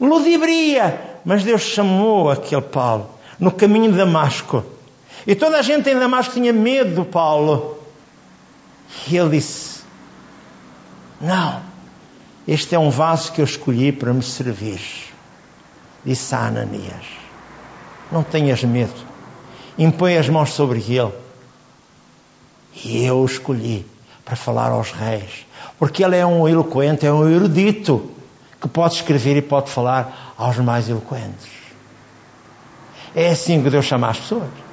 Ludibria. 0.00 1.18
Mas 1.22 1.44
Deus 1.44 1.60
chamou 1.60 2.30
aquele 2.30 2.62
Paulo 2.62 3.10
no 3.38 3.52
caminho 3.52 3.92
de 3.92 3.98
Damasco 3.98 4.64
e 5.26 5.34
toda 5.34 5.58
a 5.58 5.62
gente 5.62 5.90
em 5.90 5.98
Damasco 5.98 6.34
tinha 6.34 6.52
medo 6.52 6.94
do 6.94 7.04
Paulo. 7.04 7.78
E 9.08 9.16
ele 9.16 9.30
disse: 9.30 9.80
Não, 11.20 11.60
este 12.46 12.74
é 12.74 12.78
um 12.78 12.90
vaso 12.90 13.32
que 13.32 13.40
eu 13.40 13.44
escolhi 13.44 13.90
para 13.90 14.12
me 14.12 14.22
servir. 14.22 14.80
Disse 16.04 16.34
a 16.34 16.46
Ananias: 16.46 17.06
Não 18.12 18.22
tenhas 18.22 18.62
medo, 18.62 18.94
impõe 19.76 20.16
as 20.16 20.28
mãos 20.28 20.50
sobre 20.50 20.78
ele. 20.78 21.12
E 22.84 23.04
eu 23.04 23.18
o 23.18 23.24
escolhi 23.24 23.84
para 24.24 24.36
falar 24.36 24.70
aos 24.70 24.92
reis, 24.92 25.46
porque 25.78 26.04
ele 26.04 26.16
é 26.16 26.26
um 26.26 26.46
eloquente, 26.46 27.06
é 27.06 27.12
um 27.12 27.28
erudito 27.28 28.10
que 28.60 28.68
pode 28.68 28.94
escrever 28.94 29.36
e 29.36 29.42
pode 29.42 29.70
falar 29.70 30.34
aos 30.36 30.56
mais 30.58 30.88
eloquentes. 30.88 31.48
É 33.14 33.30
assim 33.30 33.62
que 33.62 33.70
Deus 33.70 33.86
chama 33.86 34.10
as 34.10 34.18
pessoas. 34.18 34.65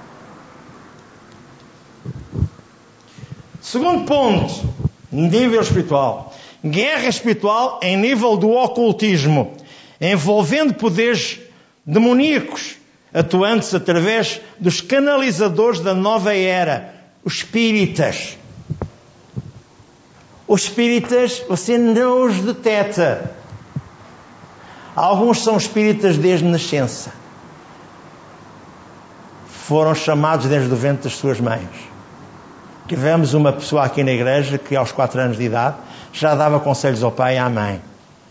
Segundo 3.61 4.05
ponto, 4.05 4.73
nível 5.11 5.61
espiritual. 5.61 6.33
Guerra 6.63 7.07
espiritual 7.07 7.79
em 7.81 7.97
nível 7.97 8.37
do 8.37 8.51
ocultismo, 8.51 9.53
envolvendo 9.99 10.73
poderes 10.73 11.39
demoníacos, 11.85 12.75
atuantes 13.13 13.73
através 13.73 14.41
dos 14.59 14.81
canalizadores 14.81 15.79
da 15.79 15.93
nova 15.93 16.35
era, 16.35 16.93
os 17.23 17.35
espíritas. 17.35 18.37
Os 20.47 20.63
espíritas, 20.63 21.41
você 21.47 21.77
não 21.77 22.25
os 22.25 22.39
deteta. 22.39 23.31
Alguns 24.95 25.41
são 25.41 25.57
espíritas 25.57 26.17
desde 26.17 26.45
nascença. 26.45 27.13
Foram 29.47 29.95
chamados 29.95 30.47
desde 30.47 30.71
o 30.71 30.75
ventre 30.75 31.03
das 31.03 31.17
suas 31.17 31.39
mães. 31.39 31.92
Tivemos 32.93 33.33
uma 33.33 33.51
pessoa 33.51 33.85
aqui 33.85 34.03
na 34.03 34.11
igreja 34.11 34.59
que 34.59 34.75
aos 34.75 34.91
quatro 34.91 35.19
anos 35.19 35.35
de 35.35 35.45
idade 35.45 35.77
já 36.11 36.35
dava 36.35 36.59
conselhos 36.59 37.01
ao 37.01 37.11
pai 37.11 37.37
e 37.37 37.39
à 37.39 37.49
mãe. 37.49 37.81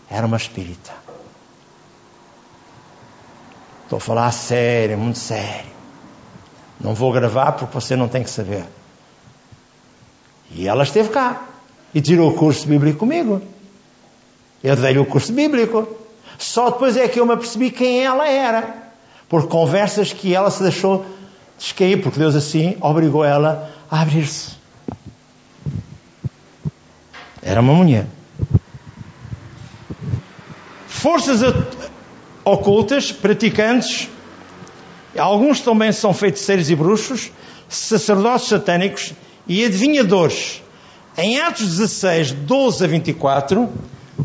Era 0.09 0.25
uma 0.25 0.37
espírita. 0.37 0.89
Estou 3.83 3.97
a 3.97 3.99
falar 3.99 4.31
sério, 4.31 4.97
muito 4.97 5.19
sério. 5.19 5.69
Não 6.79 6.93
vou 6.93 7.11
gravar 7.11 7.51
porque 7.51 7.73
você 7.73 7.97
não 7.97 8.07
tem 8.07 8.23
que 8.23 8.29
saber. 8.29 8.63
E 10.49 10.65
ela 10.65 10.83
esteve 10.83 11.09
cá 11.09 11.41
e 11.93 11.99
tirou 11.99 12.31
o 12.31 12.33
curso 12.33 12.65
bíblico 12.65 12.99
comigo. 12.99 13.41
Eu 14.63 14.77
dei-lhe 14.77 14.99
o 14.99 15.05
curso 15.05 15.33
bíblico. 15.33 15.85
Só 16.37 16.69
depois 16.69 16.95
é 16.95 17.05
que 17.09 17.19
eu 17.19 17.25
me 17.25 17.33
apercebi 17.33 17.69
quem 17.69 18.01
ela 18.01 18.29
era. 18.29 18.93
Por 19.27 19.45
conversas 19.49 20.13
que 20.13 20.33
ela 20.33 20.49
se 20.49 20.63
deixou 20.63 21.05
descair, 21.57 22.01
porque 22.01 22.17
Deus 22.17 22.33
assim 22.33 22.77
obrigou 22.79 23.25
ela 23.25 23.73
a 23.93 24.01
abrir-se. 24.01 24.53
Era 27.43 27.61
uma 27.61 27.75
mulher. 27.75 28.07
Forças 30.87 31.41
ocultas, 32.43 33.11
praticantes, 33.11 34.09
alguns 35.15 35.61
também 35.61 35.91
são 35.91 36.11
feiticeiros 36.11 36.71
e 36.71 36.75
bruxos, 36.75 37.31
sacerdotes 37.69 38.47
satânicos 38.47 39.13
e 39.47 39.63
adivinhadores. 39.63 40.63
Em 41.15 41.39
Atos 41.39 41.67
16, 41.67 42.31
12 42.31 42.83
a 42.83 42.87
24, 42.87 43.71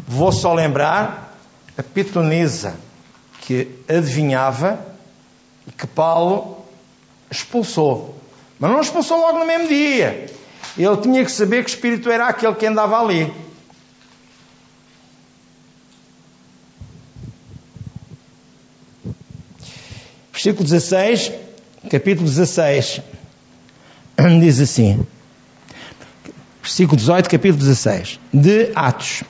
vou 0.07 0.33
só 0.33 0.55
lembrar 0.55 1.37
a 1.77 1.83
pitonisa 1.83 2.75
que 3.43 3.69
adivinhava 3.87 4.81
e 5.67 5.73
que 5.73 5.87
Paulo 5.87 6.65
expulsou. 7.31 8.18
Mas 8.59 8.71
não 8.71 8.81
expulsou 8.81 9.19
logo 9.19 9.39
no 9.39 9.47
mesmo 9.47 9.69
dia. 9.69 10.27
Ele 10.77 10.97
tinha 10.99 11.25
que 11.25 11.31
saber 11.31 11.65
que 11.65 11.71
Espírito 11.71 12.11
era 12.11 12.29
aquele 12.29 12.55
que 12.55 12.67
andava 12.67 13.01
ali. 13.01 13.33
Versículo 20.33 20.65
16, 20.65 21.33
capítulo 21.91 22.29
16, 22.29 23.01
diz 24.41 24.61
assim. 24.61 25.05
Versículo 26.63 26.97
18, 26.97 27.29
capítulo 27.29 27.59
16, 27.59 28.21
de 28.33 28.71
Atos. 28.75 29.25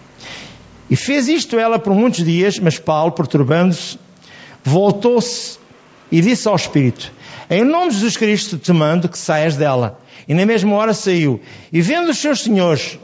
E 0.91 0.97
fez 0.97 1.29
isto 1.29 1.59
ela 1.59 1.79
por 1.79 1.95
muitos 1.95 2.25
dias, 2.25 2.59
mas 2.59 2.79
Paulo, 2.79 3.13
perturbando-se, 3.13 3.99
voltou-se 4.63 5.59
e 6.13 6.21
disse 6.21 6.47
ao 6.47 6.57
Espírito: 6.57 7.11
em 7.51 7.65
nome 7.65 7.91
de 7.91 7.97
Jesus 7.97 8.17
Cristo 8.17 8.59
te 8.59 8.73
mando 8.73 9.09
que 9.09 9.19
saias 9.19 9.57
dela. 9.57 10.01
E 10.27 10.35
na 10.35 10.45
mesma 10.45 10.75
hora 10.75 10.93
saiu. 10.93 11.41
E 11.73 11.81
vendo 11.81 12.11
os 12.11 12.19
seus 12.19 12.43
senhores 12.43 12.99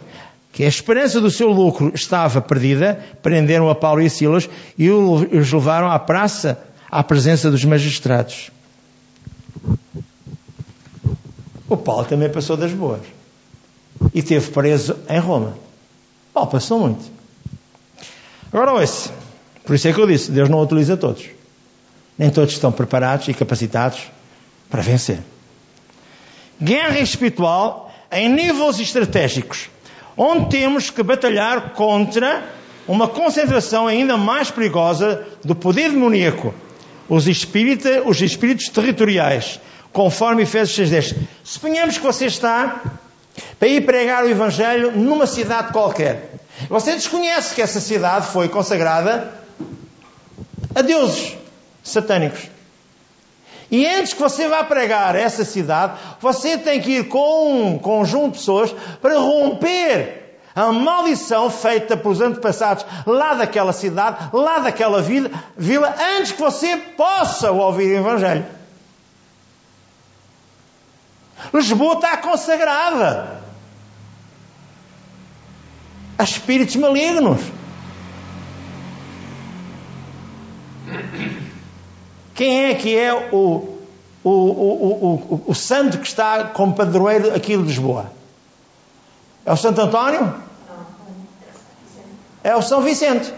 que 0.53 0.63
a 0.63 0.69
esperança 0.69 1.21
do 1.21 1.31
seu 1.31 1.51
lucro 1.51 1.91
estava 1.95 2.41
perdida, 2.41 3.03
prenderam 3.23 3.69
a 3.69 3.75
Paulo 3.75 4.03
e 4.03 4.07
a 4.07 4.11
Silas 4.11 4.49
e 4.79 4.89
os 4.91 5.53
levaram 5.53 5.91
à 5.91 5.99
praça, 5.99 6.63
à 6.91 7.03
presença 7.03 7.51
dos 7.51 7.65
magistrados. 7.65 8.51
O 11.69 11.77
Paulo 11.77 12.05
também 12.05 12.29
passou 12.29 12.57
das 12.57 12.73
boas. 12.73 13.01
E 14.13 14.23
teve 14.23 14.51
preso 14.51 14.97
em 15.09 15.19
Roma. 15.19 15.57
Paulo 16.33 16.51
passou 16.51 16.79
muito. 16.79 17.05
Agora 18.53 18.75
ouça. 18.75 19.11
Por 19.65 19.75
isso 19.75 19.89
é 19.89 19.93
que 19.93 20.01
eu 20.01 20.07
disse, 20.07 20.31
Deus 20.31 20.49
não 20.49 20.61
utiliza 20.61 20.97
todos. 20.97 21.25
Nem 22.17 22.31
todos 22.31 22.53
estão 22.53 22.71
preparados 22.71 23.27
e 23.27 23.35
capacitados 23.35 24.03
para 24.75 24.83
vencer. 24.83 25.21
Guerra 26.61 26.99
espiritual 26.99 27.95
em 28.11 28.29
níveis 28.29 28.81
estratégicos, 28.81 29.71
onde 30.17 30.51
temos 30.51 30.91
que 30.91 31.01
batalhar 31.01 31.75
contra 31.75 32.43
uma 32.89 33.07
concentração 33.07 33.87
ainda 33.87 34.17
mais 34.17 34.51
perigosa 34.51 35.29
do 35.45 35.55
poder 35.55 35.91
demoníaco, 35.91 36.53
os, 37.09 37.29
espírita, 37.29 38.03
os 38.05 38.21
espíritos 38.21 38.69
territoriais, 38.69 39.61
conforme 39.93 40.43
Efésios 40.43 40.91
6.10. 40.91 41.19
Suponhamos 41.45 41.97
que 41.97 42.03
você 42.03 42.27
está 42.27 42.83
para 43.61 43.69
ir 43.69 43.87
pregar 43.87 44.25
o 44.25 44.29
Evangelho 44.29 44.91
numa 44.91 45.29
cidade 45.29 45.73
qualquer. 45.73 46.35
Você 46.69 46.95
desconhece 46.95 47.55
que 47.55 47.63
essa 47.63 47.79
cidade 47.79 48.27
foi 48.27 48.49
consagrada 48.49 49.33
a 50.75 50.83
deuses 50.83 51.37
satânicos. 51.81 52.54
E 53.71 53.87
antes 53.87 54.13
que 54.13 54.21
você 54.21 54.49
vá 54.49 54.63
pregar 54.65 55.17
essa 55.17 55.45
cidade, 55.45 55.95
você 56.21 56.59
tem 56.59 56.81
que 56.81 56.99
ir 56.99 57.09
com 57.09 57.73
um 57.73 57.79
conjunto 57.79 58.33
de 58.33 58.39
pessoas 58.39 58.75
para 59.01 59.19
romper 59.19 60.25
a 60.55 60.71
maldição 60.71 61.51
feita 61.51 61.97
pelos 61.97 62.21
antepassados 62.21 62.87
lá 63.07 63.35
daquela 63.35 63.73
cidade, 63.73 64.31
lá 64.33 64.59
daquela 64.61 65.03
vila, 65.03 65.31
vila 65.57 65.95
antes 66.17 66.33
que 66.33 66.41
você 66.41 66.77
possa 66.77 67.51
ouvir 67.51 67.97
o 67.97 67.99
Evangelho. 67.99 68.47
Lisboa 71.53 71.95
está 71.95 72.17
consagrada 72.17 73.43
a 76.17 76.23
espíritos 76.23 76.77
malignos. 76.77 77.41
Quem 82.35 82.67
é 82.67 82.75
que 82.75 82.97
é 82.97 83.15
o, 83.33 83.79
o, 84.25 84.31
o, 84.31 85.45
o, 85.47 85.55
santo 85.55 85.99
que 85.99 86.07
está 86.07 86.45
como 86.45 86.75
padroeiro 86.75 87.33
aqui 87.33 87.57
de 87.57 87.63
Lisboa? 87.63 88.11
É 89.47 89.53
o 89.53 89.57
Santo 89.57 89.81
António? 89.81 90.35
É 92.43 92.57
o 92.57 92.63
São 92.63 92.83
Vicente. 92.83 93.33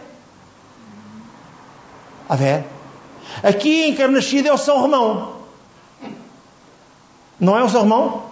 A 2.28 2.34
ver? 2.34 2.64
Aqui 3.42 3.82
em 3.82 3.94
Carnachide 3.94 4.48
é 4.48 4.52
o 4.52 4.58
São 4.58 4.80
Romão. 4.80 5.36
Não 7.38 7.56
é 7.58 7.62
o 7.62 7.68
São 7.68 7.82
Romão? 7.82 8.22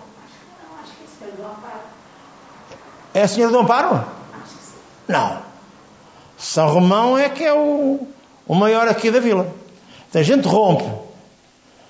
É 3.12 3.23
a 3.23 3.28
Senhora 3.28 3.52
do 3.52 3.59
Amparo? 3.59 4.04
Não. 5.06 5.42
São 6.38 6.68
Romão 6.68 7.18
é 7.18 7.28
que 7.28 7.44
é 7.44 7.52
o, 7.52 8.06
o 8.47 8.54
maior 8.54 8.88
aqui 8.88 9.11
da 9.11 9.21
vila. 9.21 9.63
A 10.14 10.23
gente 10.23 10.47
rompe, 10.47 10.85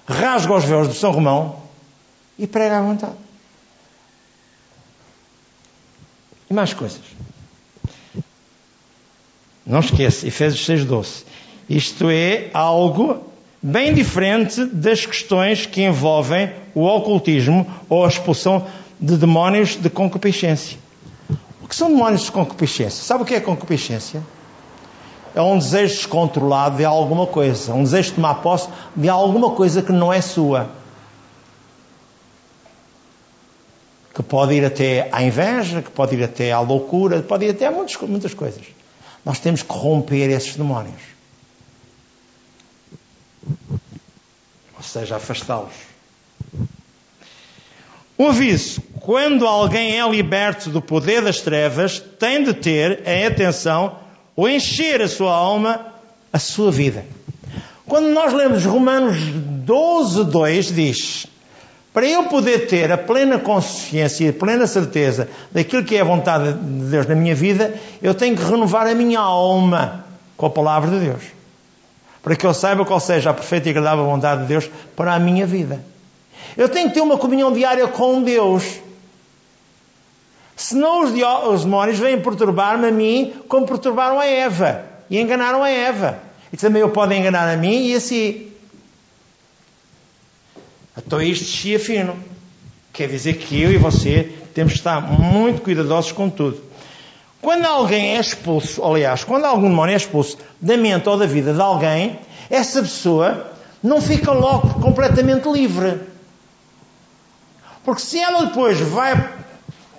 rasga 0.06 0.54
os 0.54 0.64
véus 0.64 0.88
do 0.88 0.94
São 0.94 1.10
Romão 1.10 1.56
e 2.38 2.46
prega 2.46 2.78
à 2.78 2.82
vontade. 2.82 3.14
E 6.48 6.54
mais 6.54 6.72
coisas. 6.72 7.00
Não 9.66 9.80
esqueça, 9.80 10.26
Efésios 10.26 10.66
6,12. 10.66 11.24
Isto 11.68 12.10
é 12.10 12.50
algo 12.52 13.24
bem 13.62 13.94
diferente 13.94 14.64
das 14.66 15.06
questões 15.06 15.64
que 15.64 15.82
envolvem 15.82 16.52
o 16.74 16.84
ocultismo 16.84 17.66
ou 17.88 18.04
a 18.04 18.08
expulsão 18.08 18.66
de 19.00 19.16
demónios 19.16 19.76
de 19.76 19.88
concupiscência. 19.88 20.78
O 21.62 21.66
que 21.66 21.74
são 21.74 21.88
demónios 21.88 22.24
de 22.24 22.32
concupiscência? 22.32 23.02
Sabe 23.02 23.22
o 23.22 23.26
que 23.26 23.34
é 23.34 23.40
concupiscência? 23.40 24.22
É 25.34 25.42
um 25.42 25.58
desejo 25.58 25.96
descontrolado 25.96 26.76
de 26.76 26.84
alguma 26.84 27.26
coisa, 27.26 27.74
um 27.74 27.82
desejo 27.82 28.10
de 28.10 28.14
tomar 28.14 28.36
posse 28.36 28.68
de 28.94 29.08
alguma 29.08 29.50
coisa 29.50 29.82
que 29.82 29.90
não 29.90 30.12
é 30.12 30.20
sua. 30.20 30.70
Que 34.14 34.22
pode 34.22 34.54
ir 34.54 34.64
até 34.64 35.08
à 35.10 35.24
inveja, 35.24 35.82
que 35.82 35.90
pode 35.90 36.14
ir 36.14 36.22
até 36.22 36.52
à 36.52 36.60
loucura, 36.60 37.20
pode 37.20 37.46
ir 37.46 37.50
até 37.50 37.66
a 37.66 37.72
muitas, 37.72 37.96
muitas 38.02 38.32
coisas. 38.32 38.64
Nós 39.24 39.40
temos 39.40 39.62
que 39.62 39.72
romper 39.72 40.30
esses 40.30 40.54
demónios. 40.54 41.02
Ou 44.76 44.82
seja, 44.82 45.16
afastá-los. 45.16 45.74
Um 48.16 48.28
aviso: 48.28 48.80
quando 49.00 49.48
alguém 49.48 49.98
é 49.98 50.08
liberto 50.08 50.70
do 50.70 50.80
poder 50.80 51.22
das 51.22 51.40
trevas, 51.40 51.98
tem 51.98 52.44
de 52.44 52.54
ter 52.54 53.02
em 53.04 53.26
atenção 53.26 54.03
o 54.36 54.48
encher 54.48 55.00
a 55.02 55.08
sua 55.08 55.32
alma, 55.32 55.86
a 56.32 56.38
sua 56.38 56.70
vida. 56.70 57.04
Quando 57.86 58.08
nós 58.08 58.32
lemos 58.32 58.64
Romanos 58.64 59.16
12, 59.18 60.24
2, 60.24 60.74
diz: 60.74 61.26
Para 61.92 62.06
eu 62.06 62.24
poder 62.24 62.66
ter 62.66 62.90
a 62.90 62.98
plena 62.98 63.38
consciência 63.38 64.24
e 64.24 64.28
a 64.30 64.32
plena 64.32 64.66
certeza 64.66 65.28
daquilo 65.52 65.84
que 65.84 65.96
é 65.96 66.00
a 66.00 66.04
vontade 66.04 66.52
de 66.54 66.90
Deus 66.90 67.06
na 67.06 67.14
minha 67.14 67.34
vida, 67.34 67.74
eu 68.02 68.14
tenho 68.14 68.36
que 68.36 68.42
renovar 68.42 68.86
a 68.86 68.94
minha 68.94 69.20
alma 69.20 70.04
com 70.36 70.46
a 70.46 70.50
palavra 70.50 70.90
de 70.90 71.06
Deus. 71.06 71.22
Para 72.22 72.34
que 72.34 72.46
eu 72.46 72.54
saiba 72.54 72.86
qual 72.86 72.98
seja 72.98 73.30
a 73.30 73.34
perfeita 73.34 73.68
e 73.68 73.70
agradável 73.70 74.06
vontade 74.06 74.42
de 74.42 74.48
Deus 74.48 74.70
para 74.96 75.14
a 75.14 75.18
minha 75.18 75.46
vida. 75.46 75.84
Eu 76.56 76.68
tenho 76.68 76.88
que 76.88 76.94
ter 76.94 77.00
uma 77.02 77.18
comunhão 77.18 77.52
diária 77.52 77.86
com 77.86 78.22
Deus. 78.22 78.64
Senão 80.56 81.02
os, 81.02 81.10
os 81.10 81.64
demónios 81.64 81.98
vêm 81.98 82.20
perturbar-me 82.20 82.86
a 82.86 82.90
mim 82.90 83.32
como 83.48 83.66
perturbaram 83.66 84.20
a 84.20 84.26
Eva. 84.26 84.84
E 85.10 85.20
enganaram 85.20 85.62
a 85.62 85.68
Eva. 85.68 86.18
E 86.52 86.56
também 86.56 86.80
eu 86.80 86.90
podem 86.90 87.20
enganar 87.20 87.48
a 87.48 87.56
mim 87.56 87.88
e 87.88 87.94
a 87.94 88.00
si. 88.00 88.52
Então 90.96 91.20
isto 91.20 91.44
chia 91.44 91.78
fino. 91.78 92.16
Quer 92.92 93.08
dizer 93.08 93.34
que 93.34 93.60
eu 93.60 93.72
e 93.72 93.76
você 93.76 94.32
temos 94.54 94.74
que 94.74 94.78
estar 94.78 95.00
muito 95.00 95.62
cuidadosos 95.62 96.12
com 96.12 96.30
tudo. 96.30 96.62
Quando 97.42 97.66
alguém 97.66 98.16
é 98.16 98.20
expulso, 98.20 98.82
aliás, 98.82 99.24
quando 99.24 99.44
algum 99.44 99.68
demónio 99.68 99.92
é 99.92 99.96
expulso 99.96 100.38
da 100.60 100.76
mente 100.76 101.08
ou 101.08 101.18
da 101.18 101.26
vida 101.26 101.52
de 101.52 101.60
alguém, 101.60 102.18
essa 102.48 102.80
pessoa 102.80 103.52
não 103.82 104.00
fica 104.00 104.32
logo 104.32 104.80
completamente 104.80 105.46
livre. 105.48 106.00
Porque 107.84 108.00
se 108.00 108.18
ela 108.18 108.46
depois 108.46 108.80
vai 108.80 109.43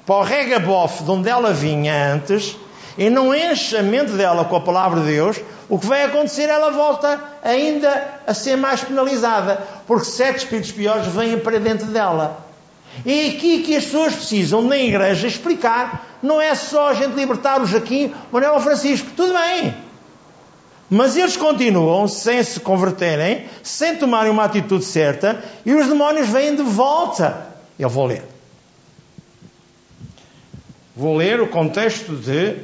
para 0.06 0.16
o 0.16 0.24
regabof 0.24 1.04
de 1.04 1.12
onde 1.12 1.30
ela 1.30 1.52
vinha 1.52 2.14
antes 2.14 2.58
e 2.98 3.10
não 3.10 3.34
enche 3.34 3.76
a 3.76 3.84
mente 3.84 4.12
dela 4.12 4.46
com 4.46 4.56
a 4.56 4.62
palavra 4.62 5.02
de 5.02 5.08
Deus, 5.08 5.38
o 5.68 5.78
que 5.80 5.86
vai 5.86 6.04
acontecer, 6.04 6.44
ela 6.44 6.72
volta 6.72 7.20
ainda 7.44 8.20
a 8.26 8.34
ser 8.34 8.56
mais 8.56 8.82
penalizada, 8.82 9.62
porque 9.86 10.06
sete 10.06 10.38
espíritos 10.38 10.72
piores 10.72 11.08
vêm 11.08 11.38
para 11.40 11.60
dentro 11.60 11.88
dela. 11.88 12.46
E 13.06 13.30
aqui 13.30 13.64
que 13.64 13.76
as 13.76 13.84
pessoas 13.84 14.16
precisam 14.16 14.62
na 14.62 14.78
igreja 14.78 15.28
explicar, 15.28 16.18
não 16.22 16.40
é 16.40 16.56
só 16.56 16.90
a 16.90 16.94
gente 16.94 17.14
libertar 17.16 17.62
o 17.62 17.66
Jaquim, 17.66 18.14
Manuel 18.32 18.60
Francisco, 18.62 19.10
tudo 19.16 19.34
bem. 19.34 19.76
Mas 20.90 21.18
eles 21.18 21.36
continuam 21.36 22.08
sem 22.08 22.42
se 22.44 22.60
converterem, 22.60 23.48
sem 23.64 23.96
tomarem 23.96 24.32
uma 24.32 24.46
atitude 24.46 24.86
certa, 24.86 25.44
e 25.66 25.74
os 25.74 25.88
demónios 25.88 26.30
vêm 26.30 26.56
de 26.56 26.62
volta. 26.62 27.48
Eu 27.78 27.90
vou 27.90 28.06
ler. 28.06 28.35
Vou 30.96 31.18
ler 31.18 31.42
o 31.42 31.48
contexto 31.48 32.16
de 32.16 32.56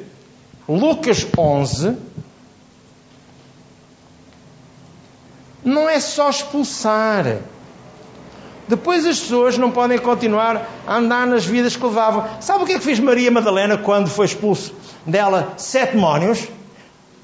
Lucas 0.67 1.27
11. 1.37 1.97
Não 5.65 5.89
é 5.89 5.99
só 5.99 6.29
expulsar. 6.29 7.39
Depois 8.69 9.05
as 9.05 9.19
pessoas 9.19 9.57
não 9.57 9.69
podem 9.69 9.99
continuar 9.99 10.65
a 10.87 10.95
andar 10.95 11.27
nas 11.27 11.45
vidas 11.45 11.75
que 11.75 11.83
levavam. 11.83 12.25
Sabe 12.39 12.63
o 12.63 12.65
que 12.65 12.71
é 12.71 12.79
que 12.79 12.85
fez 12.85 13.01
Maria 13.01 13.29
Madalena 13.29 13.77
quando 13.77 14.07
foi 14.07 14.27
expulso 14.27 14.73
dela 15.05 15.53
sete 15.57 15.91
demónios? 15.95 16.47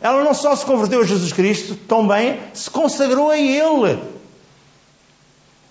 Ela 0.01 0.25
não 0.25 0.33
só 0.33 0.53
se 0.57 0.65
converteu 0.65 0.99
a 0.99 1.05
Jesus 1.05 1.31
Cristo, 1.31 1.75
também 1.87 2.37
se 2.53 2.69
consagrou 2.69 3.31
a 3.31 3.37
Ele. 3.37 3.97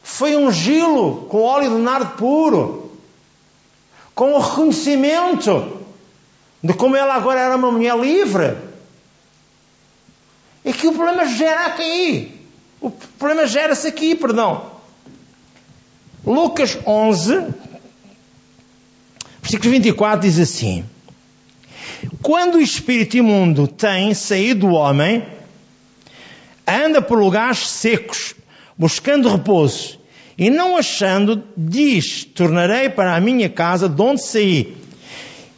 Foi 0.02 0.34
gilo 0.50 1.26
com 1.28 1.42
óleo 1.42 1.68
de 1.68 1.76
nardo 1.76 2.16
puro, 2.16 2.85
com 4.16 4.32
o 4.32 4.38
reconhecimento 4.38 5.76
de 6.62 6.72
como 6.72 6.96
ela 6.96 7.14
agora 7.14 7.38
era 7.38 7.54
uma 7.54 7.70
mulher 7.70 7.96
livre. 7.98 8.56
É 10.64 10.72
que 10.72 10.86
o 10.86 10.92
problema 10.92 11.26
gera 11.26 11.66
aqui. 11.66 12.32
O 12.80 12.90
problema 12.90 13.46
gera-se 13.46 13.86
aqui, 13.86 14.14
perdão. 14.14 14.72
Lucas 16.24 16.78
11, 16.84 17.54
versículo 19.42 19.70
24 19.70 20.20
diz 20.20 20.38
assim: 20.38 20.84
Quando 22.22 22.54
o 22.54 22.60
espírito 22.60 23.18
imundo 23.18 23.68
tem 23.68 24.14
saído 24.14 24.66
do 24.66 24.72
homem, 24.72 25.24
anda 26.66 27.02
por 27.02 27.18
lugares 27.18 27.68
secos, 27.68 28.34
buscando 28.78 29.28
repouso, 29.28 30.00
e 30.38 30.50
não 30.50 30.76
achando, 30.76 31.42
diz: 31.56 32.24
Tornarei 32.24 32.88
para 32.88 33.16
a 33.16 33.20
minha 33.20 33.48
casa 33.48 33.88
de 33.88 34.00
onde 34.00 34.22
saí. 34.22 34.76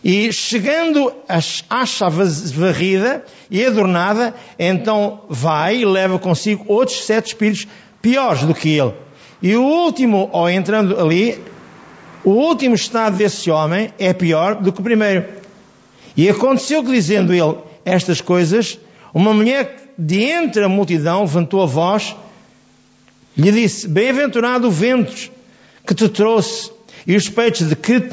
E 0.05 0.33
chegando 0.33 1.13
acha 1.29 2.09
varrida 2.09 3.25
e 3.51 3.65
adornada, 3.65 4.33
então 4.59 5.23
vai 5.29 5.79
e 5.79 5.85
leva 5.85 6.19
consigo 6.19 6.65
outros 6.69 7.05
sete 7.05 7.29
espíritos 7.29 7.67
piores 8.01 8.43
do 8.43 8.55
que 8.55 8.79
ele. 8.79 8.95
E 9.43 9.57
o 9.57 9.63
último, 9.63 10.31
ou 10.33 10.49
entrando 10.49 10.99
ali, 10.99 11.39
o 12.25 12.31
último 12.31 12.75
estado 12.75 13.17
desse 13.17 13.51
homem 13.51 13.93
é 13.99 14.13
pior 14.13 14.55
do 14.55 14.73
que 14.73 14.81
o 14.81 14.85
primeiro. 14.85 15.25
E 16.17 16.29
aconteceu 16.29 16.83
que, 16.85 16.93
dizendo 16.93 17.35
ele, 17.35 17.57
estas 17.85 18.21
coisas, 18.21 18.79
uma 19.13 19.33
mulher 19.33 19.95
de 19.99 20.23
entre 20.23 20.63
a 20.63 20.69
multidão 20.69 21.23
levantou 21.23 21.63
a 21.63 21.67
voz 21.67 22.15
lhe 23.39 23.53
disse: 23.53 23.87
Bem-aventurado 23.87 24.69
o 24.69 24.71
vento 24.71 25.31
que 25.87 25.95
te 25.95 26.09
trouxe 26.09 26.71
e 27.07 27.15
os 27.15 27.29
peitos 27.29 27.69
de 27.69 27.77
que 27.77 28.11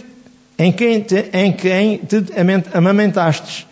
em 0.57 0.71
quem 0.71 1.01
te, 1.01 1.29
em 1.33 1.51
quem 1.51 1.97
te 1.97 2.23
amamentastes. 2.73 3.65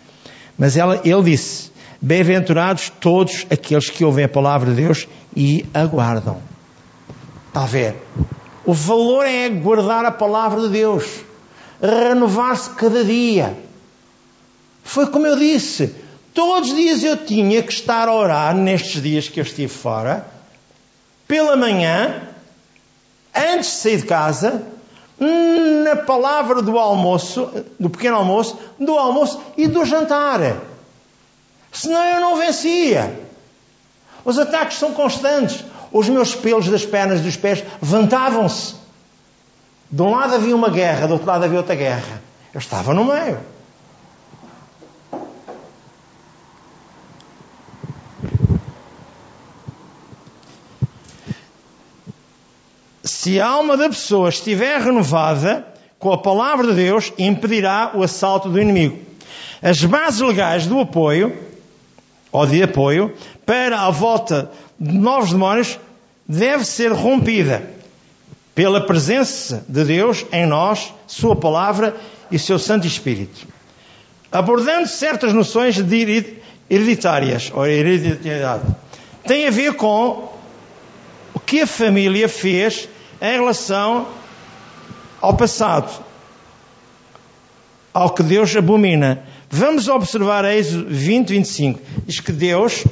Mas 0.58 0.76
ela, 0.76 1.00
ele 1.04 1.22
disse: 1.22 1.70
Bem-aventurados 2.00 2.92
todos 3.00 3.46
aqueles 3.50 3.88
que 3.88 4.04
ouvem 4.04 4.24
a 4.24 4.28
palavra 4.28 4.70
de 4.70 4.76
Deus 4.76 5.08
e 5.34 5.64
aguardam. 5.72 6.42
Está 7.48 7.62
a 7.62 7.66
ver? 7.66 7.94
O 8.66 8.72
valor 8.72 9.24
é 9.24 9.48
guardar 9.48 10.04
a 10.04 10.10
palavra 10.10 10.62
de 10.62 10.68
Deus, 10.70 11.04
renovar-se 11.80 12.70
cada 12.70 13.04
dia. 13.04 13.56
Foi 14.82 15.06
como 15.06 15.26
eu 15.26 15.36
disse, 15.36 15.94
todos 16.34 16.70
os 16.70 16.76
dias 16.76 17.02
eu 17.02 17.16
tinha 17.16 17.62
que 17.62 17.72
estar 17.72 18.08
a 18.08 18.14
orar, 18.14 18.54
nestes 18.54 19.02
dias 19.02 19.28
que 19.28 19.40
eu 19.40 19.44
estive 19.44 19.72
fora, 19.72 20.26
pela 21.26 21.56
manhã, 21.56 22.22
antes 23.34 23.70
de 23.70 23.76
sair 23.76 23.96
de 23.98 24.06
casa, 24.06 24.62
na 25.18 25.96
palavra 25.96 26.60
do 26.60 26.78
almoço, 26.78 27.50
do 27.78 27.88
pequeno 27.88 28.16
almoço, 28.16 28.58
do 28.78 28.92
almoço 28.92 29.40
e 29.56 29.66
do 29.66 29.84
jantar. 29.84 30.56
Senão 31.72 32.04
eu 32.04 32.20
não 32.20 32.36
vencia. 32.36 33.20
Os 34.24 34.38
ataques 34.38 34.78
são 34.78 34.92
constantes. 34.92 35.64
Os 35.92 36.08
meus 36.08 36.34
pelos 36.34 36.68
das 36.68 36.84
pernas 36.84 37.20
e 37.20 37.22
dos 37.22 37.36
pés 37.36 37.62
levantavam-se. 37.80 38.74
De 39.90 40.02
um 40.02 40.10
lado 40.10 40.34
havia 40.34 40.56
uma 40.56 40.70
guerra, 40.70 41.06
do 41.06 41.12
outro 41.12 41.26
lado 41.26 41.44
havia 41.44 41.58
outra 41.58 41.74
guerra. 41.74 42.22
Eu 42.52 42.58
estava 42.58 42.92
no 42.92 43.04
meio. 43.04 43.38
Se 53.24 53.40
a 53.40 53.46
alma 53.48 53.74
da 53.74 53.88
pessoa 53.88 54.28
estiver 54.28 54.78
renovada 54.82 55.66
com 55.98 56.12
a 56.12 56.18
palavra 56.18 56.66
de 56.66 56.74
Deus, 56.74 57.10
impedirá 57.16 57.92
o 57.94 58.02
assalto 58.02 58.50
do 58.50 58.60
inimigo. 58.60 58.98
As 59.62 59.82
bases 59.82 60.20
legais 60.20 60.66
do 60.66 60.78
apoio, 60.78 61.34
ou 62.30 62.46
de 62.46 62.62
apoio, 62.62 63.14
para 63.46 63.80
a 63.80 63.90
volta 63.90 64.50
de 64.78 64.92
novos 64.92 65.30
demónios, 65.30 65.78
deve 66.28 66.66
ser 66.66 66.92
rompida 66.92 67.66
pela 68.54 68.82
presença 68.82 69.64
de 69.66 69.84
Deus 69.84 70.26
em 70.30 70.44
nós, 70.44 70.92
Sua 71.06 71.34
palavra 71.34 71.96
e 72.30 72.38
Seu 72.38 72.58
Santo 72.58 72.86
Espírito. 72.86 73.48
Abordando 74.30 74.86
certas 74.86 75.32
noções 75.32 75.76
de 75.82 76.36
hereditárias, 76.68 77.50
ou 77.54 77.66
hereditariedade, 77.66 78.64
tem 79.26 79.46
a 79.46 79.50
ver 79.50 79.76
com 79.76 80.30
o 81.32 81.40
que 81.40 81.62
a 81.62 81.66
família 81.66 82.28
fez 82.28 82.86
em 83.20 83.32
relação 83.32 84.08
ao 85.20 85.34
passado, 85.34 86.04
ao 87.92 88.10
que 88.10 88.22
Deus 88.22 88.54
abomina. 88.56 89.22
Vamos 89.50 89.88
observar 89.88 90.44
Êxodo 90.44 90.86
20, 90.88 91.28
25. 91.28 91.80
Diz 92.06 92.20
que 92.20 92.32
Deus 92.32 92.84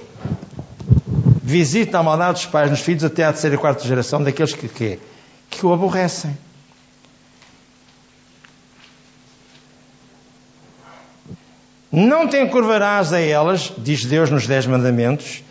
visita 1.43 1.99
a 1.99 2.03
maldade 2.03 2.35
dos 2.35 2.47
pais 2.47 2.71
nos 2.71 2.81
filhos 2.81 3.05
até 3.05 3.25
à 3.25 3.33
terceira 3.33 3.57
e 3.57 3.59
quarta 3.59 3.85
geração 3.85 4.23
daqueles 4.23 4.55
que, 4.55 4.69
que, 4.69 4.99
que 5.51 5.67
o 5.67 5.73
aborrecem. 5.73 6.37
Não 11.93 12.27
te 12.27 12.39
encurvarás 12.39 13.13
a 13.13 13.21
elas, 13.21 13.71
diz 13.77 14.07
Deus 14.07 14.31
nos 14.31 14.47
Dez 14.47 14.67
Mandamentos, 14.67 15.43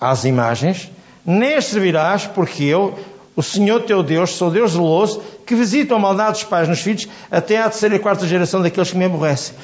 às 0.00 0.24
imagens, 0.24 0.90
nem 1.24 1.54
as 1.54 1.66
servirás, 1.66 2.26
porque 2.26 2.64
eu, 2.64 2.98
o 3.40 3.42
Senhor 3.42 3.80
teu 3.82 4.02
Deus, 4.02 4.30
sou 4.30 4.50
Deus 4.50 4.72
zeloso, 4.72 5.22
que 5.46 5.54
visita 5.54 5.94
a 5.94 5.98
maldade 5.98 6.32
dos 6.32 6.44
pais 6.44 6.68
nos 6.68 6.80
filhos 6.80 7.08
até 7.30 7.58
à 7.58 7.70
terceira 7.70 7.96
e 7.96 7.98
quarta 7.98 8.26
geração 8.26 8.62
daqueles 8.62 8.90
que 8.90 8.96
me 8.96 9.06
aborrecem. 9.06 9.54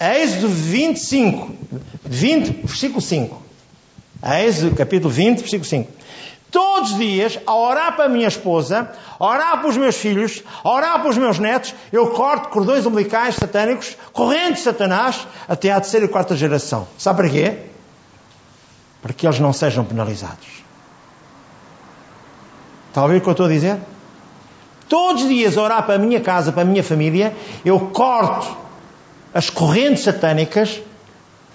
Êxodo 0.00 0.48
25, 0.48 1.54
20, 2.04 2.50
versículo 2.64 3.00
5. 3.00 3.42
Êxodo 4.44 4.74
capítulo 4.74 5.10
20, 5.10 5.38
versículo 5.38 5.64
5. 5.64 5.92
Todos 6.50 6.90
os 6.90 6.98
dias, 6.98 7.38
a 7.46 7.54
orar 7.54 7.94
para 7.94 8.06
a 8.06 8.08
minha 8.08 8.26
esposa, 8.26 8.90
a 9.18 9.24
orar 9.24 9.60
para 9.60 9.68
os 9.68 9.76
meus 9.76 9.96
filhos, 9.96 10.42
a 10.64 10.70
orar 10.70 11.00
para 11.00 11.08
os 11.08 11.16
meus 11.16 11.38
netos, 11.38 11.74
eu 11.92 12.08
corto 12.08 12.48
cordões 12.48 12.84
umbilicais 12.84 13.36
satânicos, 13.36 13.96
correntes 14.12 14.58
de 14.58 14.64
Satanás, 14.64 15.26
até 15.48 15.70
à 15.70 15.80
terceira 15.80 16.06
e 16.06 16.08
quarta 16.08 16.36
geração. 16.36 16.86
Sabe 16.98 17.18
para 17.18 17.30
quê? 17.30 17.56
Para 19.00 19.12
que 19.12 19.26
eles 19.26 19.38
não 19.38 19.52
sejam 19.52 19.84
penalizados. 19.84 20.61
Está 22.92 23.00
a 23.00 23.04
ouvir 23.04 23.16
o 23.16 23.20
que 23.22 23.28
eu 23.28 23.32
estou 23.32 23.46
a 23.46 23.48
dizer? 23.48 23.80
Todos 24.86 25.22
os 25.22 25.28
dias 25.30 25.56
orar 25.56 25.86
para 25.86 25.94
a 25.94 25.98
minha 25.98 26.20
casa, 26.20 26.52
para 26.52 26.60
a 26.60 26.64
minha 26.66 26.84
família, 26.84 27.34
eu 27.64 27.80
corto 27.88 28.54
as 29.32 29.48
correntes 29.48 30.04
satânicas 30.04 30.78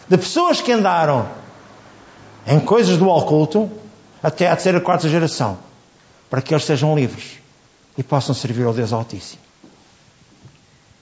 de 0.10 0.18
pessoas 0.18 0.62
que 0.62 0.72
andaram 0.72 1.30
em 2.48 2.60
coisas 2.60 2.98
do 2.98 3.08
oculto 3.08 3.70
até 4.24 4.48
à 4.48 4.56
terceira, 4.56 4.82
quarta 4.82 5.08
geração, 5.08 5.60
para 6.28 6.42
que 6.42 6.56
eles 6.56 6.66
sejam 6.66 6.96
livres 6.96 7.34
e 7.96 8.02
possam 8.02 8.34
servir 8.34 8.66
ao 8.66 8.74
Deus 8.74 8.92
Altíssimo. 8.92 9.44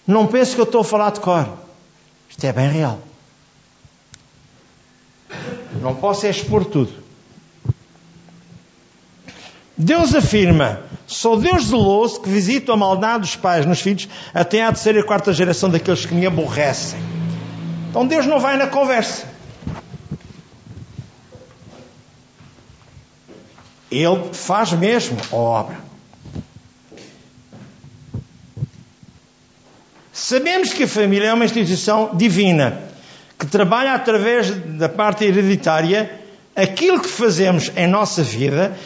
Não 0.05 0.27
pense 0.27 0.53
que 0.53 0.59
eu 0.59 0.65
estou 0.65 0.81
a 0.81 0.83
falar 0.83 1.11
de 1.11 1.21
cor. 1.21 1.47
Isto 2.29 2.43
é 2.43 2.51
bem 2.51 2.69
real. 2.69 2.99
Não 5.81 5.95
posso 5.95 6.25
é 6.25 6.29
expor 6.29 6.65
tudo. 6.65 7.04
Deus 9.77 10.15
afirma: 10.15 10.81
sou 11.05 11.39
Deus 11.39 11.65
zeloso 11.65 12.21
que 12.21 12.29
visito 12.29 12.71
a 12.71 12.77
maldade 12.77 13.21
dos 13.21 13.35
pais 13.35 13.65
nos 13.65 13.81
filhos 13.81 14.07
até 14.33 14.63
à 14.63 14.71
terceira 14.71 14.99
e 14.99 15.03
quarta 15.03 15.33
geração 15.33 15.69
daqueles 15.69 16.05
que 16.05 16.13
me 16.13 16.25
aborrecem. 16.25 16.99
Então 17.89 18.05
Deus 18.07 18.25
não 18.25 18.39
vai 18.39 18.57
na 18.57 18.67
conversa. 18.67 19.25
Ele 23.91 24.33
faz 24.33 24.73
mesmo 24.73 25.17
a 25.31 25.35
obra. 25.35 25.77
Sabemos 30.11 30.73
que 30.73 30.83
a 30.83 30.87
família 30.87 31.27
é 31.27 31.33
uma 31.33 31.45
instituição 31.45 32.15
divina 32.15 32.81
que 33.37 33.45
trabalha 33.45 33.93
através 33.93 34.49
da 34.49 34.89
parte 34.89 35.23
hereditária 35.23 36.24
aquilo 36.55 37.01
que 37.01 37.09
fazemos 37.09 37.71
em 37.75 37.85
nossa 37.85 38.23
vida 38.23 38.77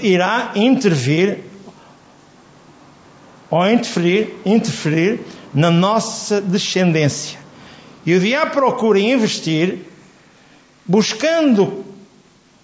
irá 0.00 0.52
intervir 0.56 1.38
ou 3.48 3.68
interferir, 3.68 4.34
interferir 4.44 5.20
na 5.54 5.70
nossa 5.70 6.40
descendência. 6.40 7.38
E 8.04 8.14
o 8.14 8.20
diabo 8.20 8.50
procura 8.50 8.98
investir 8.98 9.80
buscando 10.84 11.84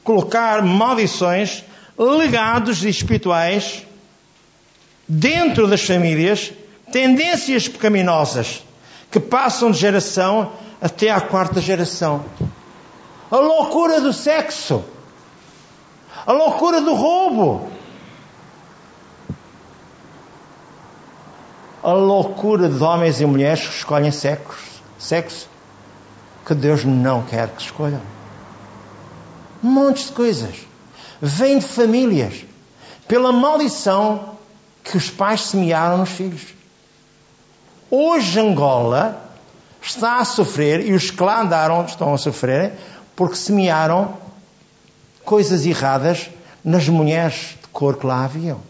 colocar 0.03 0.63
maldições, 0.63 1.63
legados 1.97 2.83
espirituais 2.85 3.87
dentro 5.07 5.69
das 5.69 5.83
famílias, 5.83 6.51
tendências 6.91 7.69
pecaminosas 7.69 8.65
que 9.11 9.21
passam 9.21 9.71
de 9.71 9.79
geração 9.79 10.53
até 10.81 11.11
à 11.11 11.21
quarta 11.21 11.61
geração 11.61 12.25
a 13.31 13.37
loucura 13.37 14.01
do 14.01 14.13
sexo, 14.13 14.85
a 16.27 16.33
loucura 16.33 16.81
do 16.81 16.95
roubo, 16.95 17.69
a 21.83 21.93
loucura 21.93 22.69
de 22.69 22.83
homens 22.83 23.21
e 23.21 23.27
mulheres 23.27 23.67
que 23.67 23.75
escolhem 23.75 24.11
sexo, 24.11 24.83
sexo 24.99 25.49
que 26.47 26.55
Deus 26.55 26.85
não 26.85 27.23
quer 27.23 27.49
que 27.49 27.63
escolham. 27.63 28.01
Um 29.63 29.71
monte 29.71 30.07
de 30.07 30.13
coisas. 30.13 30.67
Vem 31.21 31.59
de 31.59 31.67
famílias. 31.67 32.45
Pela 33.07 33.33
maldição 33.33 34.37
que 34.83 34.97
os 34.97 35.11
pais 35.11 35.43
semearam 35.43 35.99
nos 35.99 36.11
filhos. 36.11 36.55
Hoje 37.91 38.41
Angola 38.41 39.29
está 39.81 40.19
a 40.19 40.25
sofrer, 40.25 40.87
e 40.87 40.93
os 40.93 41.11
que 41.11 41.23
lá 41.23 41.41
andaram 41.41 41.85
estão 41.85 42.13
a 42.13 42.19
sofrer, 42.19 42.73
porque 43.19 43.35
semearam 43.35 44.17
coisas 45.25 45.67
erradas 45.67 46.31
nas 46.63 46.89
mulheres 46.89 47.57
de 47.61 47.67
cor 47.73 47.97
que 47.97 48.07
lá 48.07 48.25
haviam. 48.25 48.61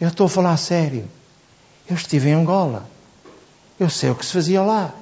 Eu 0.00 0.08
estou 0.08 0.24
a 0.24 0.30
falar 0.30 0.56
sério. 0.56 1.06
Eu 1.86 1.94
estive 1.94 2.30
em 2.30 2.32
Angola. 2.32 2.88
Eu 3.78 3.90
sei 3.90 4.08
o 4.08 4.14
que 4.14 4.24
se 4.24 4.32
fazia 4.32 4.62
lá. 4.62 4.94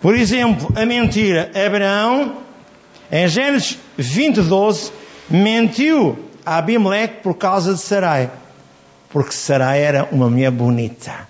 Por 0.00 0.16
exemplo, 0.16 0.68
a 0.74 0.84
mentira. 0.84 1.52
Abraão, 1.64 2.38
em 3.08 3.28
Gênesis 3.28 3.78
20, 3.96 4.42
12, 4.42 4.90
mentiu 5.30 6.18
a 6.44 6.56
Abimeleque 6.56 7.22
por 7.22 7.34
causa 7.34 7.72
de 7.72 7.80
Sarai, 7.80 8.32
porque 9.10 9.32
Sarai 9.32 9.82
era 9.82 10.08
uma 10.12 10.28
mulher 10.28 10.50
bonita. 10.50 11.28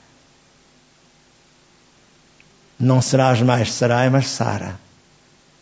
Não 2.79 3.01
serás 3.01 3.41
mais 3.41 3.73
Sarai, 3.73 4.11
mas 4.11 4.29
Sara. 4.29 4.79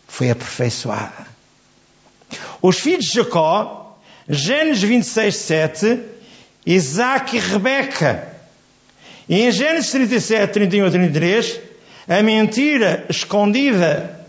Foi 0.08 0.30
aperfeiçoada. 0.30 1.26
Os 2.60 2.78
filhos 2.78 3.04
de 3.06 3.12
Jacó, 3.14 3.98
Gênesis 4.28 4.82
26, 4.82 5.36
7, 5.36 6.00
Isaac 6.66 7.36
e 7.36 7.40
Rebeca. 7.40 8.28
E 9.28 9.42
em 9.42 9.50
Gênesis 9.50 9.90
37, 9.90 10.52
31 10.52 10.86
a 10.86 10.90
33, 10.90 11.60
a 12.08 12.22
mentira 12.22 13.06
escondida 13.08 14.26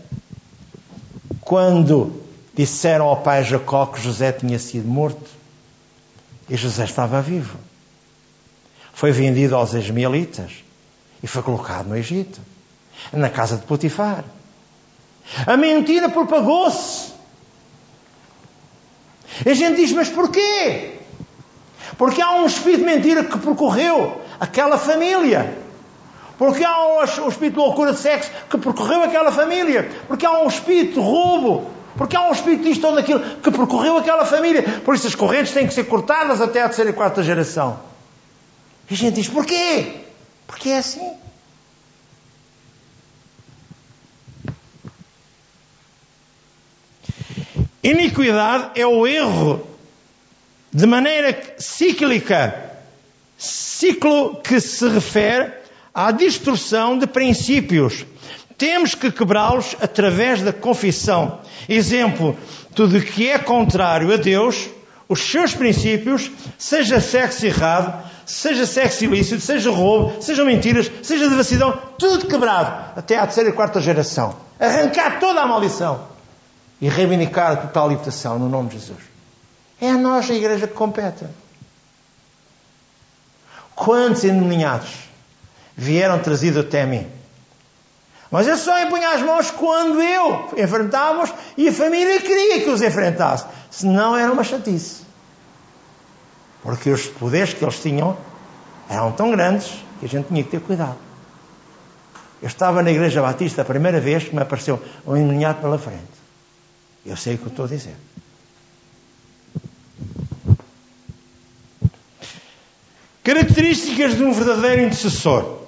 quando 1.40 2.22
disseram 2.54 3.06
ao 3.06 3.18
pai 3.22 3.44
Jacó 3.44 3.86
que 3.86 4.00
José 4.00 4.32
tinha 4.32 4.58
sido 4.58 4.88
morto 4.88 5.30
e 6.48 6.56
José 6.56 6.84
estava 6.84 7.20
vivo. 7.20 7.58
Foi 8.96 9.12
vendido 9.12 9.54
aos 9.54 9.74
ismaelitas 9.74 10.64
e 11.22 11.26
foi 11.26 11.42
colocado 11.42 11.86
no 11.86 11.94
Egito, 11.98 12.40
na 13.12 13.28
casa 13.28 13.58
de 13.58 13.66
Potifar. 13.66 14.24
A 15.46 15.54
mentira 15.54 16.08
propagou-se. 16.08 17.12
A 19.44 19.52
gente 19.52 19.76
diz, 19.76 19.92
mas 19.92 20.08
porquê? 20.08 20.94
Porque 21.98 22.22
há 22.22 22.36
um 22.36 22.46
espírito 22.46 22.78
de 22.78 22.86
mentira 22.86 23.22
que 23.22 23.38
percorreu 23.38 24.18
aquela 24.40 24.78
família. 24.78 25.58
Porque 26.38 26.64
há 26.64 26.96
um, 26.96 27.28
espírito 27.28 27.56
de 27.56 27.58
loucura 27.58 27.92
de 27.92 27.98
sexo 27.98 28.30
que 28.48 28.56
percorreu 28.56 29.02
aquela 29.02 29.30
família. 29.30 29.90
Porque 30.08 30.24
há 30.24 30.40
um 30.40 30.48
espírito 30.48 30.94
de 30.94 31.00
roubo. 31.00 31.70
Porque 31.98 32.16
há 32.16 32.30
um 32.30 32.32
espírito 32.32 32.62
disto 32.62 32.86
ou 32.86 32.94
daquilo 32.94 33.20
que 33.20 33.50
percorreu 33.50 33.98
aquela 33.98 34.24
família. 34.24 34.62
Por 34.86 34.94
isso 34.94 35.06
as 35.06 35.14
correntes 35.14 35.52
têm 35.52 35.66
que 35.66 35.74
ser 35.74 35.84
cortadas 35.84 36.40
até 36.40 36.62
a 36.62 36.64
terceira 36.68 36.90
e 36.92 36.94
quarta 36.94 37.22
geração. 37.22 37.94
E 38.90 38.94
a 38.94 38.96
gente 38.96 39.14
diz, 39.14 39.28
porquê? 39.28 40.00
Porque 40.46 40.68
é 40.68 40.78
assim. 40.78 41.16
Iniquidade 47.82 48.80
é 48.80 48.86
o 48.86 49.06
erro 49.06 49.64
de 50.72 50.86
maneira 50.86 51.54
cíclica, 51.56 52.72
ciclo 53.38 54.40
que 54.42 54.60
se 54.60 54.88
refere 54.88 55.52
à 55.94 56.10
distorção 56.10 56.98
de 56.98 57.06
princípios. 57.06 58.04
Temos 58.58 58.94
que 58.94 59.12
quebrá-los 59.12 59.76
através 59.80 60.42
da 60.42 60.52
confissão. 60.52 61.40
Exemplo, 61.68 62.36
tudo 62.74 63.00
que 63.00 63.30
é 63.30 63.38
contrário 63.38 64.12
a 64.12 64.16
Deus, 64.16 64.68
os 65.08 65.20
seus 65.20 65.54
princípios, 65.54 66.30
seja 66.58 67.00
sexo 67.00 67.46
errado, 67.46 68.02
seja 68.26 68.66
sexo 68.66 69.04
ilícito, 69.04 69.40
seja 69.40 69.70
roubo, 69.70 70.20
sejam 70.20 70.44
mentiras, 70.44 70.90
seja 71.02 71.28
devassidão, 71.28 71.78
tudo 71.96 72.26
quebrado 72.26 72.92
até 72.96 73.16
à 73.16 73.22
terceira 73.22 73.50
e 73.50 73.52
quarta 73.52 73.80
geração. 73.80 74.36
Arrancar 74.58 75.20
toda 75.20 75.40
a 75.40 75.46
maldição 75.46 76.08
e 76.80 76.88
reivindicar 76.88 77.52
a 77.52 77.56
total 77.56 77.88
libertação 77.88 78.38
no 78.38 78.48
nome 78.48 78.70
de 78.70 78.78
Jesus. 78.78 78.98
É 79.80 79.90
a 79.90 79.96
nós, 79.96 80.28
a 80.30 80.34
igreja, 80.34 80.66
que 80.66 80.74
compete. 80.74 81.24
Quantos 83.74 84.24
endemoniados 84.24 84.90
vieram 85.76 86.18
trazidos 86.18 86.64
até 86.64 86.84
mim? 86.84 87.06
Mas 88.30 88.48
eu 88.48 88.56
só 88.56 88.82
impunha 88.82 89.10
as 89.10 89.22
mãos 89.22 89.50
quando 89.50 90.02
eu 90.02 90.50
enfrentávamos 90.56 91.32
e 91.56 91.68
a 91.68 91.72
família 91.72 92.20
queria 92.20 92.60
que 92.62 92.70
os 92.70 92.82
enfrentasse. 92.82 93.46
Senão 93.70 94.16
era 94.16 94.32
uma 94.32 94.42
chatice. 94.42 95.05
Porque 96.66 96.90
os 96.90 97.06
poderes 97.06 97.54
que 97.54 97.64
eles 97.64 97.80
tinham 97.80 98.18
eram 98.90 99.12
tão 99.12 99.30
grandes 99.30 99.68
que 100.00 100.06
a 100.06 100.08
gente 100.08 100.26
tinha 100.26 100.42
que 100.42 100.50
ter 100.50 100.60
cuidado. 100.60 100.96
Eu 102.42 102.48
estava 102.48 102.82
na 102.82 102.90
Igreja 102.90 103.22
Batista 103.22 103.62
a 103.62 103.64
primeira 103.64 104.00
vez 104.00 104.24
que 104.24 104.34
me 104.34 104.42
apareceu 104.42 104.82
um 105.06 105.16
endemoniado 105.16 105.60
pela 105.60 105.78
frente. 105.78 106.02
Eu 107.06 107.16
sei 107.16 107.36
o 107.36 107.38
que 107.38 107.46
estou 107.46 107.66
a 107.66 107.68
dizer. 107.68 107.94
Características 113.22 114.16
de 114.16 114.24
um 114.24 114.32
verdadeiro 114.32 114.82
intercessor. 114.82 115.60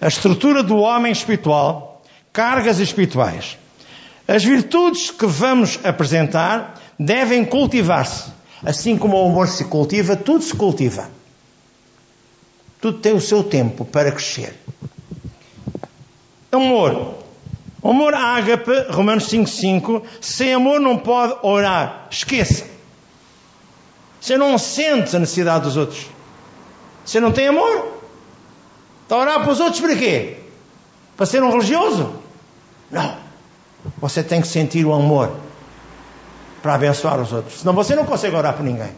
A 0.00 0.08
estrutura 0.08 0.64
do 0.64 0.78
homem 0.78 1.12
espiritual, 1.12 2.02
cargas 2.32 2.80
espirituais. 2.80 3.56
As 4.26 4.42
virtudes 4.42 5.12
que 5.12 5.26
vamos 5.26 5.78
apresentar 5.84 6.74
devem 6.98 7.44
cultivar-se. 7.44 8.37
Assim 8.64 8.96
como 8.96 9.16
o 9.16 9.30
amor 9.30 9.48
se 9.48 9.64
cultiva, 9.64 10.16
tudo 10.16 10.42
se 10.42 10.54
cultiva. 10.54 11.08
Tudo 12.80 12.98
tem 12.98 13.14
o 13.14 13.20
seu 13.20 13.42
tempo 13.42 13.84
para 13.84 14.10
crescer. 14.12 14.58
Amor. 16.50 17.14
Amor 17.82 18.14
ágape, 18.14 18.72
Romanos 18.90 19.28
5,5. 19.28 20.02
Sem 20.20 20.54
amor 20.54 20.80
não 20.80 20.96
pode 20.96 21.36
orar. 21.42 22.08
Esqueça. 22.10 22.66
Você 24.20 24.36
não 24.36 24.58
sente 24.58 25.14
a 25.14 25.18
necessidade 25.18 25.64
dos 25.64 25.76
outros. 25.76 26.06
Você 27.04 27.20
não 27.20 27.32
tem 27.32 27.48
amor. 27.48 28.00
Está 29.04 29.16
a 29.16 29.20
orar 29.20 29.42
para 29.42 29.52
os 29.52 29.60
outros 29.60 29.80
para 29.80 29.96
quê? 29.96 30.38
Para 31.16 31.26
ser 31.26 31.42
um 31.42 31.50
religioso? 31.50 32.14
Não. 32.90 33.16
Você 33.98 34.22
tem 34.22 34.40
que 34.40 34.48
sentir 34.48 34.84
o 34.84 34.92
amor 34.92 35.47
para 36.62 36.74
abençoar 36.74 37.20
os 37.20 37.32
outros. 37.32 37.60
Senão 37.60 37.72
você 37.72 37.94
não 37.94 38.04
consegue 38.04 38.36
orar 38.36 38.54
por 38.54 38.64
ninguém. 38.64 38.90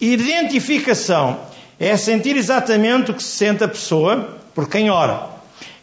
Identificação 0.00 1.40
é 1.78 1.96
sentir 1.96 2.36
exatamente 2.36 3.10
o 3.10 3.14
que 3.14 3.22
se 3.22 3.36
sente 3.36 3.62
a 3.62 3.68
pessoa 3.68 4.38
por 4.54 4.68
quem 4.68 4.90
ora. 4.90 5.28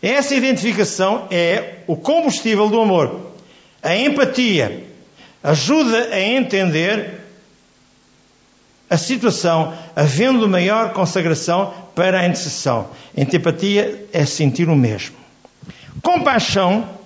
Essa 0.01 0.35
identificação 0.35 1.27
é 1.29 1.79
o 1.87 1.95
combustível 1.95 2.69
do 2.69 2.81
amor. 2.81 3.31
A 3.81 3.95
empatia 3.95 4.85
ajuda 5.43 6.09
a 6.11 6.19
entender 6.19 7.21
a 8.89 8.97
situação, 8.97 9.73
havendo 9.95 10.47
maior 10.47 10.93
consagração 10.93 11.73
para 11.93 12.19
a 12.19 12.25
intercessão. 12.25 12.89
Antipatia 13.17 14.07
é 14.13 14.25
sentir 14.25 14.69
o 14.69 14.75
mesmo. 14.75 15.15
Compaixão 16.01 16.96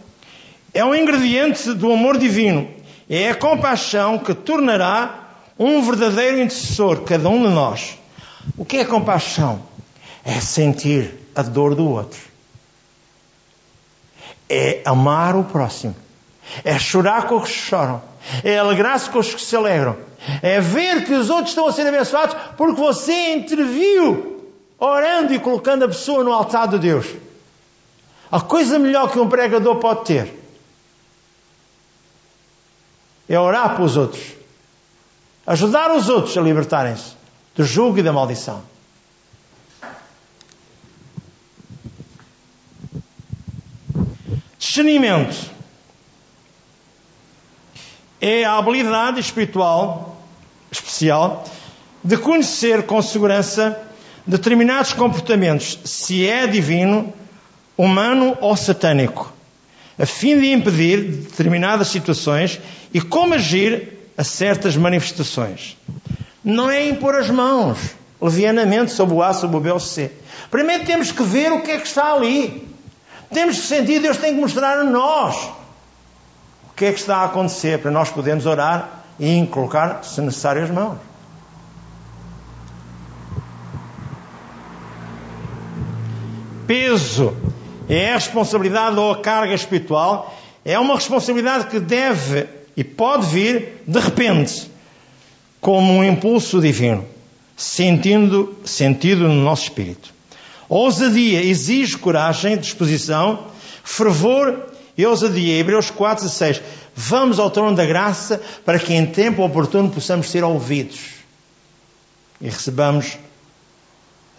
é 0.74 0.84
um 0.86 0.96
ingrediente 0.96 1.74
do 1.74 1.92
amor 1.92 2.18
divino. 2.18 2.68
É 3.10 3.30
a 3.30 3.36
compaixão 3.36 4.18
que 4.18 4.34
tornará 4.34 5.22
um 5.60 5.82
verdadeiro 5.82 6.40
intercessor, 6.40 7.02
cada 7.02 7.28
um 7.30 7.44
de 7.44 7.50
nós. 7.50 7.98
O 8.58 8.64
que 8.64 8.78
é 8.78 8.86
compaixão? 8.86 9.62
É 10.24 10.40
sentir 10.40 11.14
a 11.36 11.42
dor 11.42 11.76
do 11.76 11.90
outro. 11.90 12.20
É 14.50 14.82
amar 14.86 15.36
o 15.36 15.44
próximo. 15.44 15.96
É 16.64 16.80
chorar 16.80 17.28
com 17.28 17.36
os 17.36 17.50
que 17.50 17.58
choram. 17.58 18.02
É 18.44 18.58
alegrar-se 18.58 19.10
com 19.10 19.20
os 19.20 19.34
que 19.34 19.42
se 19.42 19.56
alegram. 19.56 19.98
É 20.42 20.62
ver 20.62 21.04
que 21.06 21.14
os 21.14 21.30
outros 21.30 21.50
estão 21.50 21.68
a 21.68 21.74
ser 21.74 21.88
abençoados 21.88 22.36
porque 22.56 22.80
você 22.80 23.34
interviu 23.34 24.54
orando 24.80 25.34
e 25.34 25.40
colocando 25.40 25.84
a 25.84 25.88
pessoa 25.88 26.24
no 26.24 26.32
altar 26.32 26.68
de 26.68 26.80
Deus. 26.80 27.08
A 28.32 28.40
coisa 28.40 28.80
melhor 28.80 29.12
que 29.12 29.20
um 29.20 29.28
pregador 29.28 29.76
pode 29.76 30.06
ter 30.06 30.41
é 33.34 33.40
orar 33.40 33.76
para 33.76 33.84
os 33.84 33.96
outros. 33.96 34.22
Ajudar 35.48 35.92
os 35.92 36.10
outros 36.10 36.38
a 36.38 36.42
libertarem-se 36.42 37.16
do 37.56 37.64
jugo 37.64 37.98
e 37.98 38.04
da 38.04 38.12
maldição. 38.12 38.62
Discernimento 44.60 45.50
é 48.20 48.44
a 48.44 48.58
habilidade 48.58 49.20
espiritual 49.20 50.22
especial 50.70 51.46
de 52.04 52.18
conhecer 52.18 52.86
com 52.86 53.02
segurança 53.02 53.82
determinados 54.28 54.94
comportamentos, 54.94 55.80
se 55.86 56.28
é 56.28 56.46
divino, 56.48 57.14
humano 57.78 58.38
ou 58.42 58.56
satânico, 58.56 59.34
a 60.02 60.06
fim 60.06 60.40
de 60.40 60.52
impedir 60.52 61.04
determinadas 61.04 61.90
situações 61.90 62.60
e 62.92 63.00
como 63.00 63.36
agir 63.36 64.00
a 64.18 64.24
certas 64.24 64.76
manifestações. 64.76 65.78
Não 66.44 66.72
é 66.72 66.90
impor 66.90 67.14
as 67.14 67.30
mãos 67.30 67.78
levianamente 68.20 68.92
sobre 68.92 69.14
o 69.14 69.22
A, 69.22 69.32
sobre 69.32 69.58
o 69.58 69.60
B 69.60 69.72
ou 69.72 69.80
C. 69.80 70.12
Primeiro 70.50 70.86
temos 70.86 71.12
que 71.12 71.22
ver 71.22 71.52
o 71.52 71.62
que 71.62 71.70
é 71.70 71.78
que 71.78 71.86
está 71.86 72.14
ali. 72.14 72.68
Temos 73.32 73.60
que 73.60 73.68
sentir, 73.68 74.02
Deus 74.02 74.18
tem 74.18 74.34
que 74.34 74.42
mostrar 74.42 74.80
a 74.80 74.84
nós 74.84 75.36
o 76.72 76.74
que 76.76 76.86
é 76.86 76.92
que 76.92 77.00
está 77.00 77.18
a 77.18 77.26
acontecer 77.26 77.78
para 77.78 77.92
nós 77.92 78.10
podermos 78.10 78.48
orar 78.48 79.04
e 79.20 79.46
colocar, 79.52 80.04
se 80.04 80.20
necessário, 80.20 80.64
as 80.64 80.72
mãos. 80.72 80.98
Peso 86.66 87.36
é 87.94 88.12
a 88.12 88.16
responsabilidade 88.16 88.98
ou 88.98 89.12
a 89.12 89.18
carga 89.18 89.54
espiritual, 89.54 90.34
é 90.64 90.80
uma 90.80 90.96
responsabilidade 90.96 91.68
que 91.68 91.78
deve 91.78 92.48
e 92.78 92.86
pode 92.86 93.26
vir 93.26 93.84
de 93.86 94.00
repente, 94.00 94.72
como 95.60 95.92
um 95.92 96.02
impulso 96.02 96.62
divino, 96.62 97.06
sentindo, 97.58 98.58
sentido 98.64 99.28
no 99.28 99.44
nosso 99.44 99.64
espírito. 99.64 100.14
Ousadia 100.70 101.44
exige 101.44 101.98
coragem, 101.98 102.58
disposição, 102.58 103.48
fervor 103.84 104.72
e 104.98 105.06
ousadia. 105.06 105.60
Hebreus 105.60 105.92
4, 105.92 106.24
16. 106.24 106.62
Vamos 106.96 107.40
ao 107.40 107.52
trono 107.52 107.76
da 107.76 107.86
graça 107.86 108.42
para 108.64 108.80
que 108.80 108.94
em 108.94 109.06
tempo 109.06 109.44
oportuno 109.44 109.90
possamos 109.90 110.30
ser 110.30 110.46
ouvidos 110.46 111.00
e 112.40 112.46
recebamos 112.46 113.18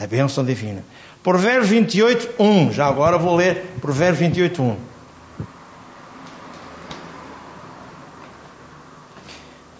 a 0.00 0.06
bênção 0.06 0.42
divina. 0.42 0.82
Provérbios 1.22 1.68
28, 1.68 2.42
1. 2.42 2.72
Já 2.72 2.86
agora 2.86 3.16
vou 3.16 3.36
ler 3.36 3.76
Provérbios 3.80 4.18
28, 4.18 4.62
1. 4.62 4.76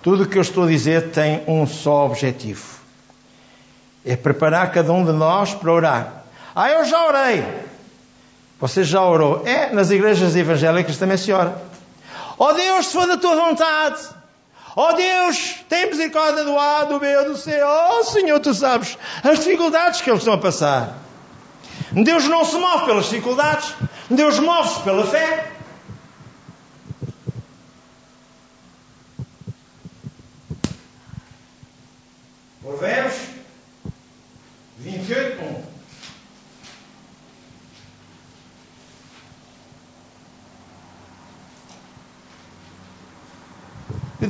Tudo 0.02 0.24
o 0.24 0.26
que 0.26 0.38
eu 0.38 0.42
estou 0.42 0.64
a 0.64 0.68
dizer 0.68 1.11
tem 1.11 1.42
um 1.48 1.66
só 1.66 2.07
objetivo: 2.07 2.64
é 4.05 4.16
preparar 4.16 4.70
cada 4.70 4.92
um 4.92 5.05
de 5.05 5.12
nós 5.12 5.52
para 5.55 5.72
orar. 5.72 6.24
Ah, 6.55 6.70
eu 6.70 6.85
já 6.85 7.07
orei. 7.07 7.44
Você 8.61 8.85
já 8.85 9.02
orou? 9.02 9.42
É, 9.44 9.72
nas 9.72 9.90
igrejas 9.90 10.37
evangélicas 10.37 10.96
também 10.96 11.16
se 11.16 11.33
ora. 11.33 11.61
Oh 12.38 12.52
Deus, 12.52 12.87
se 12.87 12.92
for 12.92 13.07
da 13.07 13.16
tua 13.16 13.35
vontade. 13.35 14.00
Oh 14.76 14.92
Deus, 14.92 15.57
tem 15.68 15.87
misericórdia 15.87 16.44
do 16.44 16.57
A, 16.57 16.85
do 16.85 17.00
B, 17.00 17.24
do 17.24 17.37
C. 17.37 17.61
Oh 17.62 18.05
Senhor, 18.05 18.38
tu 18.38 18.55
sabes 18.55 18.96
as 19.24 19.40
dificuldades 19.40 20.00
que 20.00 20.09
eles 20.09 20.20
estão 20.20 20.35
a 20.35 20.38
passar. 20.38 21.01
Deus 21.94 22.24
não 22.24 22.44
se 22.44 22.57
move 22.57 22.87
pelas 22.87 23.05
dificuldades. 23.05 23.74
Deus 24.11 24.38
move-se 24.38 24.81
pela 24.83 25.07
fé. 25.07 25.52
Provérbios 32.62 33.16
28, 34.78 35.42
1. 35.42 35.72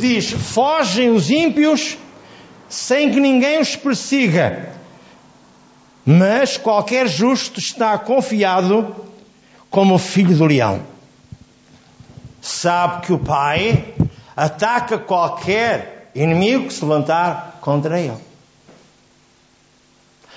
diz: 0.03 0.33
Fogem 0.33 1.11
os 1.11 1.31
ímpios 1.31 1.97
sem 2.69 3.11
que 3.13 3.21
ninguém 3.21 3.61
os 3.61 3.77
persiga, 3.77 4.73
mas 6.05 6.57
qualquer 6.57 7.07
justo 7.07 7.59
está 7.59 7.97
confiado 7.99 8.95
como 9.71 9.99
filho 9.99 10.37
do 10.37 10.45
leão. 10.45 10.83
Sabe 12.41 13.07
que 13.07 13.13
o 13.13 13.19
pai 13.19 13.95
ataca 14.37 14.99
qualquer 14.99 16.11
inimigo 16.15 16.67
que 16.67 16.75
se 16.75 16.85
levantar 16.85 17.59
contra 17.61 18.01
ele. 18.01 18.19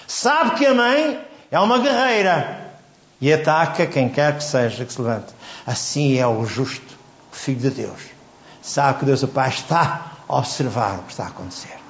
Sabe 0.08 0.52
que 0.52 0.66
a 0.66 0.74
mãe 0.74 1.20
é 1.50 1.60
uma 1.60 1.80
guerreira 1.80 2.74
e 3.20 3.34
ataca 3.34 3.88
quem 3.88 4.08
quer 4.08 4.38
que 4.38 4.44
seja 4.44 4.86
que 4.86 4.94
se 4.94 5.02
levante. 5.02 5.34
Assim 5.66 6.18
é 6.18 6.28
o 6.28 6.46
justo, 6.46 6.96
o 7.32 7.36
filho 7.36 7.60
de 7.60 7.72
Deus 7.72 8.16
sabe 8.66 9.00
que 9.00 9.06
Deus 9.06 9.22
o 9.22 9.28
Pai 9.28 9.50
está 9.50 10.12
a 10.28 10.38
observar 10.38 11.00
o 11.00 11.04
que 11.04 11.12
está 11.12 11.26
a 11.26 11.28
acontecer. 11.28 11.85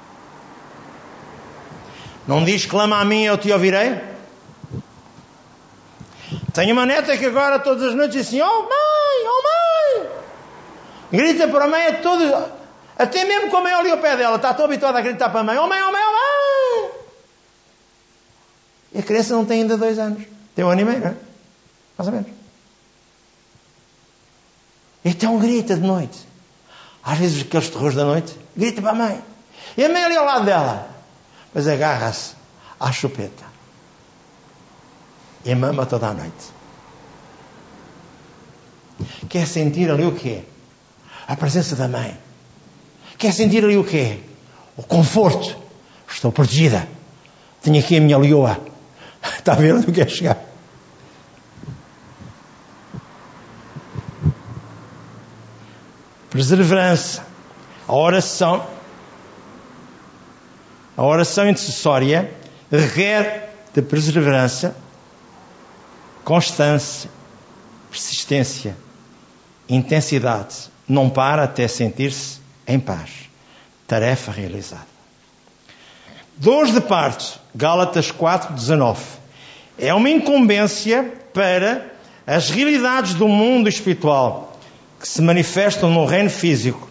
Não 2.28 2.44
diz 2.44 2.66
clama 2.66 3.00
a 3.00 3.06
mim 3.06 3.24
eu 3.24 3.38
te 3.38 3.52
ouvirei? 3.52 4.02
Tenho 6.54 6.74
uma 6.74 6.86
neta 6.86 7.16
que 7.18 7.26
agora 7.26 7.60
todas 7.60 7.84
as 7.84 7.96
noites 7.96 8.16
diz 8.16 8.28
assim: 8.28 8.42
Oh 8.42 8.62
mãe, 8.64 9.28
oh 9.28 9.44
mãe! 9.44 10.10
Grita 11.12 11.48
para 11.48 11.66
a 11.66 11.68
mãe 11.68 11.88
a 11.88 12.02
todos, 12.02 12.32
até 12.98 13.26
mesmo 13.26 13.52
com 13.52 13.58
a 13.58 13.62
mãe 13.62 13.74
ali 13.74 13.92
ao 13.92 13.98
pé 13.98 14.18
dela, 14.18 14.38
está 14.38 14.54
tão 14.54 14.66
habituada 14.66 14.98
a 14.98 15.02
gritar 15.02 15.30
para 15.30 15.42
a 15.42 15.44
mãe: 15.44 15.58
Oh 15.58 15.68
mãe, 15.68 15.82
oh 15.84 15.92
mãe, 15.92 16.02
oh 16.02 16.12
mãe! 16.12 16.92
E 18.94 19.00
a 19.00 19.04
criança 19.04 19.36
não 19.36 19.46
tem 19.46 19.62
ainda 19.62 19.78
dois 19.78 20.00
anos, 20.00 20.24
tem 20.56 20.66
um 20.66 20.70
ano 20.70 20.82
e 20.82 20.86
meio, 20.86 21.00
não 21.00 21.08
é? 21.08 21.16
Mais 21.98 22.08
ou 22.08 22.14
menos. 22.14 22.32
Então 25.04 25.38
grita 25.38 25.76
de 25.76 25.82
noite. 25.82 26.26
Às 27.04 27.20
vezes 27.20 27.42
aqueles 27.44 27.70
terrores 27.70 27.96
da 27.96 28.06
noite, 28.06 28.36
grita 28.56 28.82
para 28.82 28.92
a 28.92 28.96
mãe. 28.96 29.22
E 29.78 29.86
a 29.86 29.90
mãe 29.90 30.04
ali 30.04 30.16
ao 30.16 30.26
lado 30.26 30.46
dela. 30.46 30.95
Mas 31.56 31.68
agarra-se 31.68 32.36
à 32.80 32.92
chupeta. 32.92 33.46
E 35.44 35.56
mama 35.56 35.88
toda 35.88 36.08
a 36.08 36.14
noite. 36.14 36.54
Quer 39.28 39.48
sentir 39.48 39.90
ali 39.90 40.06
o 40.06 40.14
quê? 40.14 40.44
A 41.28 41.36
presença 41.36 41.76
da 41.76 41.88
mãe. 41.88 42.16
Quer 43.18 43.34
sentir 43.34 43.64
ali 43.64 43.78
o 43.78 43.84
quê? 43.84 44.20
O 44.78 44.84
conforto. 44.84 45.58
Estou 46.08 46.32
protegida. 46.32 46.88
Tenho 47.64 47.80
aqui 47.80 47.98
a 47.98 48.02
minha 48.02 48.18
leoa. 48.18 48.60
Está 49.24 49.54
a 49.54 49.56
ver 49.56 49.74
onde 49.74 49.92
quer 49.92 50.10
chegar? 50.10 50.46
perseverança, 56.36 57.26
a 57.88 57.96
oração, 57.96 58.68
a 60.96 61.04
oração 61.04 61.48
intercessória 61.50 62.32
requer 62.72 63.54
de 63.74 63.82
perseverança, 63.82 64.76
constância, 66.24 67.10
persistência, 67.92 68.76
intensidade. 69.68 70.74
Não 70.88 71.10
para 71.10 71.44
até 71.44 71.68
sentir-se 71.68 72.40
em 72.68 72.80
paz. 72.80 73.30
Tarefa 73.88 74.32
realizada. 74.32 74.88
Dores 76.38 76.74
de 76.74 76.82
parto, 76.82 77.40
Gálatas 77.56 78.12
4:19. 78.12 78.98
É 79.78 79.94
uma 79.94 80.10
incumbência 80.10 81.12
para 81.34 81.92
as 82.26 82.50
realidades 82.50 83.14
do 83.14 83.28
mundo 83.28 83.68
espiritual 83.68 84.58
que 85.00 85.08
se 85.08 85.22
manifestam 85.22 85.90
no 85.90 86.06
reino 86.06 86.30
físico, 86.30 86.90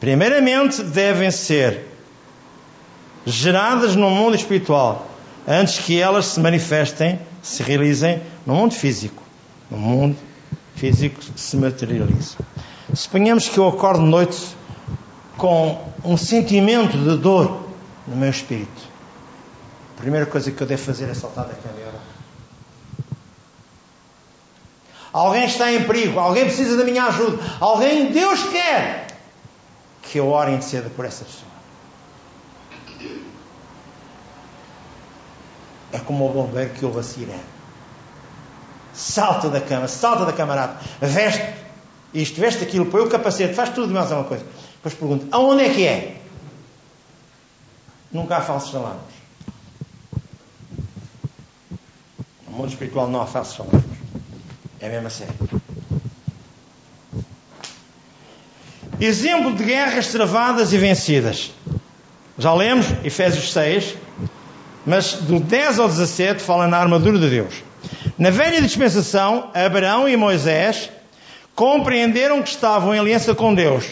primeiramente 0.00 0.82
devem 0.82 1.30
ser 1.30 1.95
geradas 3.26 3.96
no 3.96 4.08
mundo 4.08 4.36
espiritual, 4.36 5.06
antes 5.46 5.78
que 5.80 6.00
elas 6.00 6.26
se 6.26 6.40
manifestem, 6.40 7.18
se 7.42 7.62
realizem 7.62 8.22
no 8.46 8.54
mundo 8.54 8.72
físico. 8.72 9.22
No 9.70 9.76
mundo 9.76 10.16
físico 10.76 11.20
se 11.34 11.56
materializa. 11.56 12.36
Suponhamos 12.94 13.48
que 13.48 13.58
eu 13.58 13.68
acordo 13.68 14.04
de 14.04 14.08
noite 14.08 14.56
com 15.36 15.78
um 16.04 16.16
sentimento 16.16 16.96
de 16.96 17.16
dor 17.16 17.66
no 18.06 18.16
meu 18.16 18.30
espírito. 18.30 18.96
A 19.96 20.00
primeira 20.00 20.26
coisa 20.26 20.50
que 20.52 20.62
eu 20.62 20.66
devo 20.66 20.82
fazer 20.82 21.08
é 21.08 21.14
saltar 21.14 21.46
da 21.46 21.54
cadeira 21.54 22.16
Alguém 25.16 25.46
está 25.46 25.72
em 25.72 25.82
perigo, 25.84 26.20
alguém 26.20 26.44
precisa 26.44 26.76
da 26.76 26.84
minha 26.84 27.04
ajuda, 27.04 27.42
alguém, 27.58 28.12
Deus 28.12 28.42
quer 28.42 29.06
que 30.02 30.18
eu 30.18 30.28
ore 30.28 30.50
e 30.50 30.54
interceda 30.56 30.90
por 30.90 31.06
essa 31.06 31.24
pessoa. 31.24 31.55
Como 36.06 36.28
o 36.28 36.32
bombeiro 36.32 36.70
que 36.70 36.84
ouve 36.84 37.00
a 37.00 37.02
sirene. 37.02 37.40
Salta 38.94 39.50
da 39.50 39.60
cama, 39.60 39.88
salta 39.88 40.24
da 40.24 40.32
camarada, 40.32 40.78
veste 41.00 41.66
isto, 42.14 42.40
veste 42.40 42.64
aquilo, 42.64 42.86
põe 42.86 43.02
o 43.02 43.08
capacete, 43.08 43.52
faz 43.52 43.70
tudo 43.70 43.92
mais 43.92 44.10
uma 44.10 44.24
coisa. 44.24 44.44
Depois 44.76 44.94
pergunta: 44.94 45.26
aonde 45.30 45.64
é 45.64 45.74
que 45.74 45.86
é? 45.86 46.16
Nunca 48.10 48.38
há 48.38 48.40
falsos 48.40 48.74
alarmes. 48.74 49.02
No 52.48 52.56
mundo 52.56 52.70
espiritual 52.70 53.08
não 53.08 53.20
há 53.20 53.26
falsos 53.26 53.60
alarmes. 53.60 53.84
É 54.80 54.86
a 54.86 54.90
mesma 54.90 55.10
série. 55.10 55.32
Exemplo 58.98 59.54
de 59.54 59.64
guerras 59.64 60.08
travadas 60.08 60.72
e 60.72 60.78
vencidas. 60.78 61.52
Já 62.38 62.54
lemos 62.54 62.86
Efésios 63.04 63.52
6, 63.52 63.94
mas 64.86 65.14
do 65.14 65.40
10 65.40 65.80
ao 65.80 65.88
17 65.88 66.40
fala 66.40 66.68
na 66.68 66.78
armadura 66.78 67.18
de 67.18 67.28
Deus. 67.28 67.54
Na 68.16 68.30
velha 68.30 68.62
dispensação, 68.62 69.50
Abraão 69.52 70.08
e 70.08 70.16
Moisés 70.16 70.88
compreenderam 71.54 72.42
que 72.42 72.50
estavam 72.50 72.94
em 72.94 72.98
aliança 72.98 73.34
com 73.34 73.52
Deus 73.52 73.84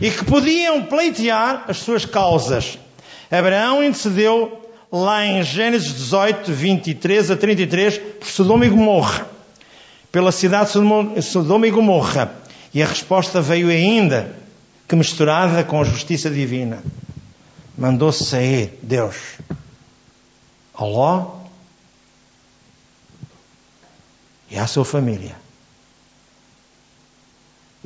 e 0.00 0.10
que 0.10 0.24
podiam 0.24 0.84
pleitear 0.84 1.64
as 1.66 1.78
suas 1.78 2.04
causas. 2.04 2.78
Abraão 3.30 3.82
intercedeu 3.82 4.62
lá 4.90 5.26
em 5.26 5.42
Gênesis 5.42 5.92
18, 5.92 6.52
23 6.52 7.30
a 7.32 7.36
33 7.36 7.98
por 7.98 8.28
Sodoma 8.28 8.64
e 8.64 8.68
Gomorra 8.68 9.26
pela 10.10 10.32
cidade 10.32 10.72
de 10.72 11.22
Sodoma 11.22 11.66
e 11.66 11.70
Gomorra. 11.70 12.32
E 12.72 12.82
a 12.82 12.86
resposta 12.86 13.40
veio 13.40 13.68
ainda 13.68 14.34
que 14.86 14.96
misturada 14.96 15.64
com 15.64 15.80
a 15.80 15.84
justiça 15.84 16.30
divina. 16.30 16.82
Mandou 17.76 18.12
sair 18.12 18.78
Deus 18.82 19.16
a 20.78 20.84
Ló 20.84 21.40
e 24.48 24.56
à 24.56 24.66
sua 24.66 24.84
família. 24.84 25.36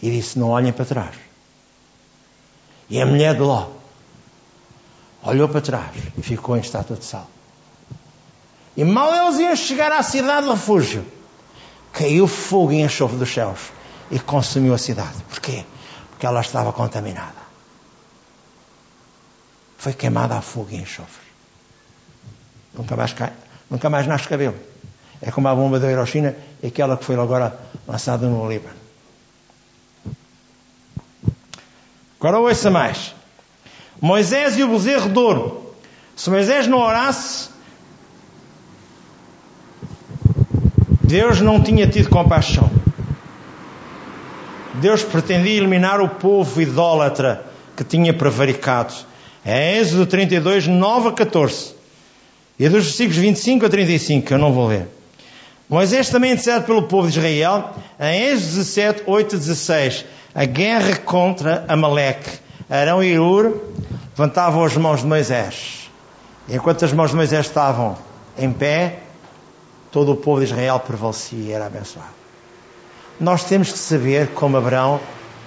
e 0.01 0.11
disse: 0.11 0.39
Não 0.39 0.51
olhem 0.51 0.73
para 0.73 0.85
trás. 0.85 1.17
E 2.91 3.01
a 3.01 3.07
mulher 3.07 3.35
de 3.35 3.41
Ló 3.41 3.71
olhou 5.23 5.49
para 5.49 5.61
trás 5.61 5.97
e 6.19 6.23
ficou 6.23 6.57
em 6.57 6.61
estátua 6.61 6.97
de 6.97 7.05
sal. 7.05 7.29
E 8.77 8.85
mal 8.85 9.15
eles 9.15 9.39
iam 9.39 9.57
chegar 9.57 9.93
à 9.93 10.03
cidade 10.03 10.47
de 10.47 10.53
refúgio, 10.53 11.07
caiu 11.93 12.27
fogo 12.27 12.73
e 12.73 12.83
enxofre 12.83 13.17
dos 13.17 13.33
céus 13.33 13.71
e 14.11 14.19
consumiu 14.19 14.75
a 14.75 14.79
cidade. 14.79 15.23
Porquê? 15.29 15.65
Porque 16.11 16.27
ela 16.27 16.41
estava 16.41 16.73
contaminada. 16.73 17.41
Foi 19.79 19.93
queimada 19.93 20.37
a 20.37 20.43
fogo 20.43 20.71
e 20.71 20.77
enxofre. 20.77 21.22
Nunca 22.75 22.97
mais, 22.97 23.13
cai, 23.13 23.33
nunca 23.71 23.91
mais 23.91 24.07
nasce 24.07 24.29
cabelo. 24.29 24.57
É 25.21 25.31
como 25.31 25.49
a 25.49 25.55
bomba 25.55 25.79
da 25.79 25.91
Hiroshima 25.91 26.35
aquela 26.65 26.97
que 26.97 27.05
foi 27.05 27.17
agora 27.17 27.57
lançada 27.87 28.27
no 28.27 28.49
Líbano. 28.49 28.75
Agora 32.19 32.39
ouça 32.39 32.71
mais. 32.71 33.15
Moisés 34.01 34.57
e 34.57 34.65
o 34.65 34.69
bezerro 34.69 35.09
de 35.09 35.19
ouro. 35.19 35.75
Se 36.17 36.31
Moisés 36.31 36.67
não 36.67 36.79
orasse, 36.79 37.51
Deus 41.03 41.41
não 41.41 41.63
tinha 41.63 41.87
tido 41.87 42.09
compaixão. 42.09 42.71
Deus 44.75 45.03
pretendia 45.03 45.59
eliminar 45.59 46.01
o 46.01 46.09
povo 46.09 46.61
idólatra 46.61 47.45
que 47.77 47.85
tinha 47.85 48.15
prevaricado. 48.15 48.95
É 49.45 49.79
Êxodo 49.79 50.07
32, 50.07 50.67
9 50.69 51.09
a 51.09 51.13
14. 51.13 51.75
E 52.63 52.69
dos 52.69 52.85
versículos 52.85 53.17
25 53.17 53.67
a 53.67 53.69
35, 53.69 54.25
que 54.25 54.33
eu 54.33 54.39
não 54.39 54.53
vou 54.53 54.69
ler. 54.69 54.87
Moisés 55.69 56.11
também 56.11 56.31
intercede 56.31 56.65
pelo 56.65 56.85
povo 56.85 57.11
de 57.11 57.19
Israel, 57.19 57.75
em 57.99 58.23
Êxodo 58.23 58.55
17, 58.59 59.03
8 59.05 59.35
a 59.35 59.39
16. 59.41 60.05
A 60.33 60.45
guerra 60.45 60.97
contra 60.99 61.65
Amaleque. 61.67 62.31
Arão 62.71 63.03
e 63.03 63.19
Ur 63.19 63.61
levantavam 64.17 64.63
as 64.63 64.77
mãos 64.77 65.01
de 65.01 65.09
Moisés. 65.09 65.91
Enquanto 66.49 66.85
as 66.85 66.93
mãos 66.93 67.11
de 67.11 67.17
Moisés 67.17 67.47
estavam 67.47 67.99
em 68.39 68.53
pé, 68.53 69.01
todo 69.91 70.13
o 70.13 70.17
povo 70.17 70.39
de 70.39 70.45
Israel 70.45 70.79
prevalecia 70.79 71.41
e 71.41 71.51
era 71.51 71.67
abençoado. 71.67 72.15
Nós 73.19 73.43
temos 73.43 73.73
que 73.73 73.79
saber, 73.79 74.29
como 74.35 74.57
Abraão, 74.57 75.01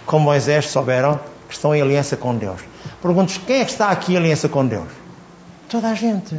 como 0.06 0.26
Moisés 0.26 0.68
souberam, 0.68 1.18
que 1.48 1.54
estão 1.54 1.74
em 1.74 1.82
aliança 1.82 2.18
com 2.18 2.36
Deus. 2.36 2.60
Pergunto 3.02 3.40
quem 3.48 3.62
é 3.62 3.64
que 3.64 3.72
está 3.72 3.88
aqui 3.88 4.16
em 4.16 4.18
aliança 4.18 4.50
com 4.50 4.68
Deus? 4.68 4.90
Toda 5.70 5.88
a 5.88 5.96
gente. 5.96 6.38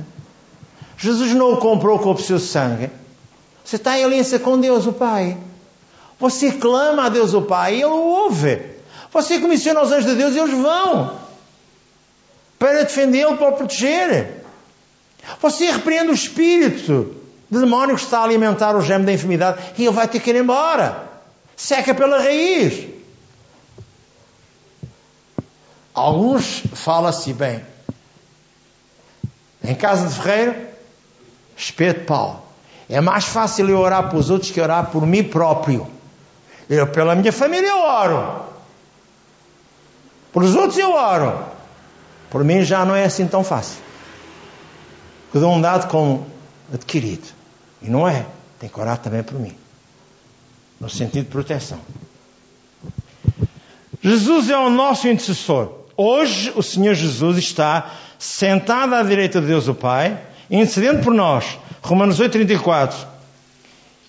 Jesus 0.97 1.32
não 1.34 1.53
o 1.53 1.57
comprou 1.59 1.99
com 1.99 2.12
o 2.12 2.18
seu 2.18 2.38
sangue. 2.38 2.90
Você 3.64 3.76
está 3.76 3.99
em 3.99 4.05
aliança 4.05 4.38
com 4.38 4.59
Deus, 4.59 4.86
o 4.86 4.92
Pai. 4.92 5.36
Você 6.18 6.53
clama 6.53 7.07
a 7.07 7.09
Deus, 7.09 7.34
o 7.34 7.42
Pai, 7.42 7.74
e 7.74 7.82
Ele 7.82 7.86
o 7.86 7.97
ouve. 7.97 8.62
Você 9.12 9.38
comissiona 9.38 9.82
os 9.82 9.92
anjos 9.92 10.11
de 10.11 10.16
Deus 10.16 10.34
e 10.34 10.38
eles 10.38 10.55
vão 10.57 11.18
para 12.59 12.84
defendê-lo, 12.84 13.36
para 13.36 13.49
o 13.49 13.53
proteger. 13.53 14.44
Você 15.40 15.70
repreende 15.70 16.11
o 16.11 16.14
espírito 16.14 17.14
de 17.51 17.59
demónio 17.59 17.97
que 17.97 18.03
está 18.03 18.20
a 18.20 18.24
alimentar 18.24 18.76
o 18.76 18.80
gêmeo 18.80 19.07
da 19.07 19.12
enfermidade 19.12 19.59
e 19.78 19.84
ele 19.84 19.94
vai 19.94 20.09
ter 20.09 20.20
que 20.20 20.30
ir 20.30 20.36
embora. 20.36 21.09
Seca 21.57 21.94
pela 21.94 22.18
raiz. 22.18 22.88
Alguns 25.94 26.62
fala-se 26.74 27.32
bem. 27.32 27.64
Em 29.64 29.74
casa 29.74 30.07
de 30.07 30.14
ferreiro, 30.14 30.55
espeto 31.57 32.04
pau. 32.04 32.46
É 32.88 33.00
mais 33.00 33.24
fácil 33.24 33.68
eu 33.68 33.78
orar 33.78 34.09
para 34.09 34.18
os 34.18 34.30
outros 34.30 34.50
que 34.50 34.61
orar 34.61 34.90
por 34.90 35.07
mim 35.07 35.24
próprio. 35.24 35.86
Eu, 36.68 36.86
pela 36.86 37.14
minha 37.14 37.32
família, 37.32 37.68
eu 37.68 37.78
oro. 37.78 38.42
Por 40.32 40.42
os 40.42 40.54
outros, 40.54 40.78
eu 40.78 40.92
oro. 40.92 41.44
Por 42.30 42.44
mim, 42.44 42.62
já 42.62 42.84
não 42.84 42.94
é 42.94 43.04
assim 43.04 43.26
tão 43.26 43.42
fácil. 43.42 43.80
Cada 45.32 45.46
um 45.48 45.61
dado 45.61 45.88
como 45.88 46.26
adquirido. 46.72 47.28
E 47.80 47.88
não 47.88 48.07
é. 48.07 48.26
Tem 48.59 48.68
que 48.68 48.80
orar 48.80 48.98
também 48.98 49.22
por 49.22 49.38
mim. 49.38 49.54
No 50.80 50.88
sentido 50.90 51.24
de 51.24 51.30
proteção. 51.30 51.78
Jesus 54.02 54.50
é 54.50 54.57
o 54.57 54.70
nosso 54.70 55.09
intercessor. 55.09 55.72
Hoje, 55.96 56.52
o 56.54 56.62
Senhor 56.62 56.94
Jesus 56.94 57.38
está 57.38 57.90
sentado 58.18 58.94
à 58.94 59.02
direita 59.02 59.40
de 59.40 59.46
Deus 59.46 59.68
o 59.68 59.74
Pai, 59.74 60.20
intercedendo 60.51 61.03
por 61.03 61.12
nós 61.12 61.59
Romanos 61.86 62.20
8,34. 62.20 62.94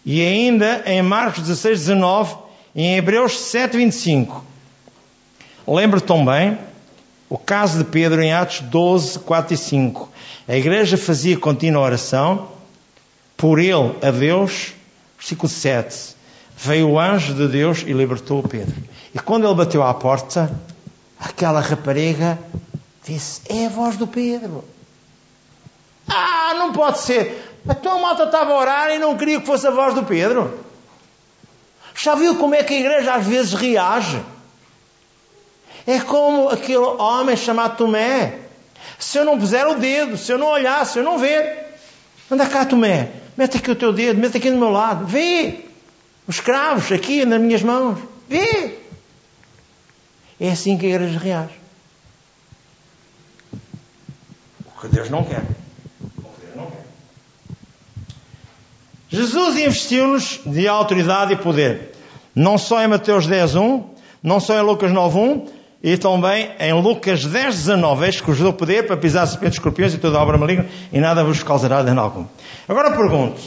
E 0.05 0.21
ainda 0.21 0.83
em 0.85 1.01
Marcos 1.01 1.43
16, 1.43 1.79
19 1.79 2.35
e 2.73 2.81
em 2.81 2.95
Hebreus 2.97 3.37
7, 3.39 3.77
25. 3.77 4.43
Lembro 5.67 6.01
também 6.01 6.57
o 7.29 7.37
caso 7.37 7.77
de 7.77 7.83
Pedro 7.83 8.21
em 8.21 8.33
Atos 8.33 8.61
12, 8.61 9.19
4 9.19 9.53
e 9.53 9.57
5. 9.57 10.09
A 10.47 10.55
igreja 10.55 10.97
fazia 10.97 11.37
contínua 11.37 11.81
oração 11.81 12.47
por 13.35 13.59
ele 13.59 13.95
a 14.01 14.11
Deus. 14.11 14.73
Versículo 15.17 15.49
7. 15.49 16.15
Veio 16.57 16.89
o 16.89 16.99
anjo 16.99 17.33
de 17.33 17.47
Deus 17.47 17.83
e 17.85 17.91
libertou 17.91 18.41
Pedro. 18.41 18.75
E 19.13 19.19
quando 19.19 19.45
ele 19.45 19.53
bateu 19.53 19.83
à 19.83 19.93
porta, 19.93 20.49
aquela 21.19 21.59
rapariga 21.59 22.39
disse: 23.05 23.41
É 23.49 23.65
a 23.65 23.69
voz 23.69 23.97
do 23.97 24.07
Pedro. 24.07 24.63
Não 26.67 26.73
pode 26.73 26.99
ser. 26.99 27.61
A 27.67 27.73
tua 27.73 27.97
malta 27.97 28.23
estava 28.23 28.51
a 28.51 28.57
orar 28.57 28.91
e 28.91 28.99
não 28.99 29.17
queria 29.17 29.39
que 29.39 29.45
fosse 29.45 29.65
a 29.65 29.71
voz 29.71 29.93
do 29.93 30.03
Pedro. 30.03 30.59
Já 31.95 32.13
viu 32.13 32.35
como 32.35 32.53
é 32.53 32.61
que 32.61 32.73
a 32.73 32.79
igreja 32.79 33.13
às 33.15 33.25
vezes 33.25 33.53
reage? 33.53 34.21
É 35.85 35.99
como 36.01 36.49
aquele 36.49 36.77
homem 36.77 37.37
chamado 37.37 37.77
Tomé. 37.77 38.39
Se 38.99 39.17
eu 39.17 39.23
não 39.23 39.39
puser 39.39 39.65
o 39.65 39.75
dedo, 39.75 40.17
se 40.17 40.31
eu 40.31 40.37
não 40.37 40.47
olhar, 40.47 40.85
se 40.85 40.99
eu 40.99 41.03
não 41.03 41.17
ver, 41.17 41.73
anda 42.29 42.45
cá, 42.45 42.65
Tomé, 42.65 43.11
mete 43.37 43.57
aqui 43.57 43.71
o 43.71 43.75
teu 43.75 43.93
dedo, 43.93 44.19
mete 44.19 44.37
aqui 44.37 44.51
do 44.51 44.57
meu 44.57 44.69
lado, 44.69 45.05
vê 45.05 45.65
os 46.27 46.41
cravos 46.41 46.91
aqui 46.91 47.25
nas 47.25 47.39
minhas 47.39 47.63
mãos, 47.63 47.97
vê. 48.27 48.77
É 50.39 50.51
assim 50.51 50.77
que 50.77 50.85
a 50.85 50.89
igreja 50.89 51.17
reage. 51.17 51.59
O 54.65 54.81
que 54.81 54.87
Deus 54.89 55.09
não 55.09 55.23
quer. 55.23 55.43
Jesus 59.09 59.57
investiu-nos 59.57 60.41
de 60.45 60.67
autoridade 60.67 61.33
e 61.33 61.37
poder. 61.37 61.93
Não 62.35 62.57
só 62.57 62.83
em 62.83 62.87
Mateus 62.87 63.25
10, 63.25 63.55
1, 63.55 63.83
não 64.21 64.39
só 64.39 64.57
em 64.57 64.61
Lucas 64.61 64.91
9, 64.91 65.17
1, 65.17 65.45
e 65.81 65.97
também 65.97 66.51
em 66.59 66.73
Lucas 66.73 67.25
10, 67.25 67.55
19. 67.55 68.05
Eis 68.05 68.19
que 68.19 68.27
vos 68.27 68.39
dou 68.39 68.51
poder 68.51 68.85
para 68.85 68.97
pisar 68.97 69.25
serpentes, 69.25 69.57
escorpiões 69.57 69.93
e 69.93 69.97
toda 69.97 70.19
obra 70.19 70.37
maligna, 70.37 70.65
e 70.91 70.99
nada 70.99 71.23
vos 71.23 71.41
causará 71.43 71.81
dano 71.81 72.01
algum. 72.01 72.25
Agora 72.67 72.91
pergunto, 72.91 73.39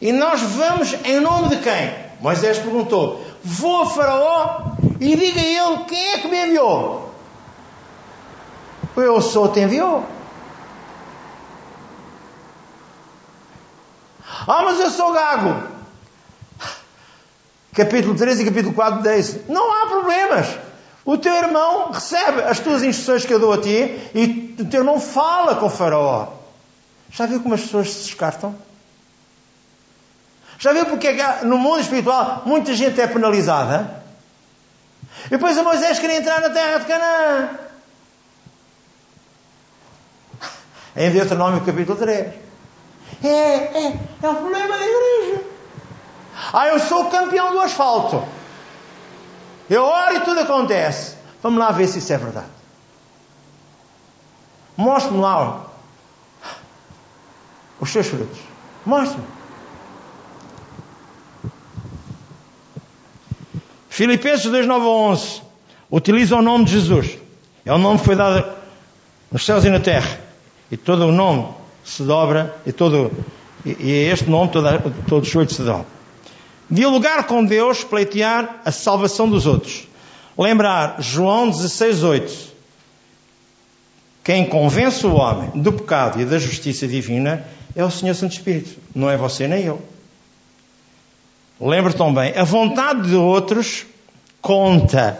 e 0.00 0.12
nós 0.12 0.40
vamos 0.40 0.94
em 1.04 1.20
nome 1.20 1.48
de 1.50 1.56
quem? 1.56 1.90
Moisés 2.20 2.58
perguntou, 2.58 3.24
vou 3.42 3.82
a 3.82 3.86
Faraó 3.86 4.72
e 5.00 5.16
diga 5.16 5.40
a 5.40 5.44
ele 5.44 5.84
quem 5.88 6.12
é 6.12 6.18
que 6.18 6.28
me 6.28 6.46
enviou. 6.46 7.14
Eu 8.96 9.22
sou, 9.22 9.48
te 9.48 9.60
enviou. 9.60 10.04
Ah, 14.46 14.62
mas 14.62 14.80
eu 14.80 14.90
sou 14.90 15.12
gago. 15.12 15.80
Capítulo 17.74 18.14
13 18.14 18.42
e 18.42 18.44
capítulo 18.46 18.74
4 18.74 19.02
diz: 19.02 19.48
Não 19.48 19.72
há 19.72 19.86
problemas. 19.86 20.46
O 21.04 21.16
teu 21.16 21.34
irmão 21.34 21.90
recebe 21.90 22.42
as 22.42 22.60
tuas 22.60 22.82
instruções 22.82 23.24
que 23.24 23.32
eu 23.32 23.38
dou 23.40 23.52
a 23.52 23.58
ti 23.60 24.10
e 24.14 24.54
o 24.58 24.64
teu 24.66 24.80
irmão 24.80 25.00
fala 25.00 25.56
com 25.56 25.66
o 25.66 25.70
faraó. 25.70 26.28
Já 27.10 27.26
viu 27.26 27.40
como 27.40 27.54
as 27.54 27.62
pessoas 27.62 27.90
se 27.90 28.04
descartam? 28.04 28.54
Já 30.58 30.72
viu 30.72 30.86
porque 30.86 31.08
é 31.08 31.44
no 31.44 31.56
mundo 31.58 31.80
espiritual 31.80 32.42
muita 32.44 32.74
gente 32.74 33.00
é 33.00 33.06
penalizada? 33.06 34.02
E 35.26 35.30
depois 35.30 35.56
a 35.56 35.62
Moisés 35.62 35.98
queria 35.98 36.18
entrar 36.18 36.40
na 36.40 36.50
terra 36.50 36.78
de 36.78 36.86
Canaã. 36.86 37.50
Em 40.96 41.10
Deuteronômio 41.10 41.64
capítulo 41.64 41.98
3. 41.98 42.49
É, 43.22 43.28
é, 43.28 44.00
é 44.22 44.28
um 44.28 44.34
problema 44.34 44.78
da 44.78 44.86
igreja. 44.86 45.44
Ah, 46.52 46.68
eu 46.68 46.80
sou 46.80 47.06
campeão 47.06 47.52
do 47.52 47.60
asfalto. 47.60 48.22
Eu 49.68 49.84
oro 49.84 50.16
e 50.16 50.20
tudo 50.20 50.40
acontece. 50.40 51.16
Vamos 51.42 51.58
lá 51.58 51.70
ver 51.70 51.86
se 51.86 51.98
isso 51.98 52.12
é 52.12 52.18
verdade. 52.18 52.48
Mostre-me 54.76 55.20
lá 55.20 55.66
os 57.78 57.90
seus 57.90 58.06
frutos. 58.06 58.38
Mostre-me. 58.84 59.26
Filipenses 63.88 64.50
2, 64.50 64.66
9 64.66 64.84
a 64.84 64.88
11 64.88 65.42
utiliza 65.90 66.36
o 66.36 66.42
nome 66.42 66.64
de 66.64 66.72
Jesus. 66.72 67.18
É 67.64 67.72
o 67.72 67.78
nome 67.78 67.98
que 67.98 68.06
foi 68.06 68.16
dado 68.16 68.44
nos 69.30 69.44
céus 69.44 69.64
e 69.64 69.70
na 69.70 69.80
terra. 69.80 70.18
E 70.70 70.76
todo 70.76 71.06
o 71.06 71.12
nome 71.12 71.59
se 71.90 72.04
dobra 72.04 72.54
e 72.64 72.72
todo 72.72 73.10
e, 73.66 73.76
e 73.80 73.92
é 73.92 74.12
este 74.12 74.30
nome 74.30 74.50
todo, 74.50 74.94
todo 75.08 75.26
joelho 75.26 75.50
se 75.50 75.62
dobra. 75.62 75.86
Dialogar 76.70 77.24
com 77.24 77.44
Deus, 77.44 77.82
pleitear 77.82 78.60
a 78.64 78.70
salvação 78.70 79.28
dos 79.28 79.44
outros. 79.44 79.88
lembrar 80.38 80.96
João 81.00 81.50
16,8. 81.50 82.50
Quem 84.22 84.46
convence 84.46 85.04
o 85.04 85.14
homem 85.14 85.50
do 85.56 85.72
pecado 85.72 86.20
e 86.20 86.24
da 86.24 86.38
justiça 86.38 86.86
divina 86.86 87.44
é 87.74 87.84
o 87.84 87.90
Senhor 87.90 88.14
Santo 88.14 88.32
Espírito, 88.32 88.78
não 88.94 89.10
é 89.10 89.16
você 89.16 89.48
nem 89.48 89.64
eu. 89.64 89.82
Lembra 91.60 91.92
também, 91.92 92.32
a 92.36 92.44
vontade 92.44 93.08
de 93.08 93.16
outros 93.16 93.84
conta. 94.40 95.18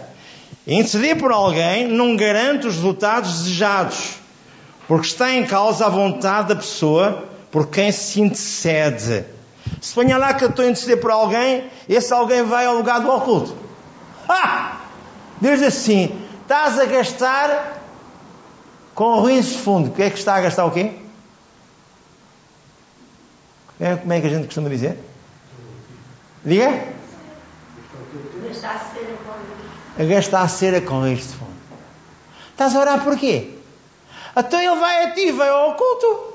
Interceder 0.65 1.17
por 1.17 1.31
alguém 1.31 1.87
não 1.87 2.15
garante 2.15 2.67
os 2.67 2.75
resultados 2.75 3.43
desejados, 3.43 4.20
porque 4.87 5.07
está 5.07 5.31
em 5.31 5.45
causa 5.45 5.85
a 5.85 5.89
vontade 5.89 6.49
da 6.49 6.55
pessoa 6.55 7.27
por 7.51 7.67
quem 7.67 7.91
se 7.91 8.21
intercede. 8.21 9.25
Se 9.79 9.93
ponha 9.93 10.17
lá 10.17 10.33
que 10.33 10.43
eu 10.43 10.49
estou 10.49 10.65
a 10.65 10.67
interceder 10.67 10.99
por 10.99 11.11
alguém, 11.11 11.69
esse 11.87 12.11
alguém 12.13 12.43
vai 12.43 12.65
ao 12.65 12.75
lugar 12.75 12.99
do 12.99 13.09
oculto. 13.09 13.55
Ah! 14.27 14.81
Deus 15.39 15.61
assim, 15.61 16.11
estás 16.41 16.79
a 16.79 16.85
gastar 16.85 17.81
com 18.93 19.19
ruídos 19.19 19.49
de 19.51 19.57
fundo. 19.57 19.89
O 19.89 19.91
que 19.91 20.03
é 20.03 20.09
que 20.09 20.17
está 20.17 20.35
a 20.35 20.41
gastar 20.41 20.65
o 20.65 20.71
quê? 20.71 20.93
É, 23.79 23.95
como 23.95 24.13
é 24.13 24.21
que 24.21 24.27
a 24.27 24.29
gente 24.29 24.45
costuma 24.45 24.69
dizer? 24.69 24.99
Diga? 26.45 26.69
A 29.97 30.03
gastar 30.03 30.41
a 30.41 30.47
cera 30.47 30.81
com 30.81 30.99
ruídos 30.99 31.27
de 31.27 31.33
fundo. 31.33 31.51
Estás 32.51 32.75
a 32.75 32.79
orar 32.79 33.03
por 33.03 33.17
quê? 33.17 33.60
Então 34.35 34.59
ele 34.61 34.79
vai 34.79 35.05
a 35.05 35.11
ti, 35.11 35.31
vai 35.31 35.49
ao 35.49 35.71
oculto. 35.71 36.31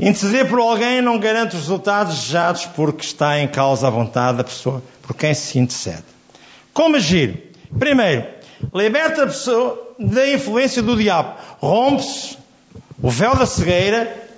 Interceder 0.00 0.48
por 0.48 0.58
alguém 0.58 1.00
não 1.00 1.18
garante 1.18 1.54
os 1.54 1.62
resultados 1.62 2.14
desejados 2.14 2.66
porque 2.66 3.06
está 3.06 3.38
em 3.38 3.46
causa 3.46 3.86
a 3.86 3.90
vontade 3.90 4.38
da 4.38 4.44
pessoa 4.44 4.82
por 5.02 5.14
quem 5.14 5.32
se 5.32 5.58
intercede. 5.58 6.02
Como 6.72 6.96
agir? 6.96 7.52
Primeiro, 7.78 8.26
liberta 8.74 9.22
a 9.22 9.26
pessoa 9.26 9.94
da 9.98 10.28
influência 10.28 10.82
do 10.82 10.96
diabo. 10.96 11.34
Rompe-se 11.58 12.36
o 13.00 13.08
véu 13.08 13.36
da 13.36 13.46
cegueira 13.46 14.28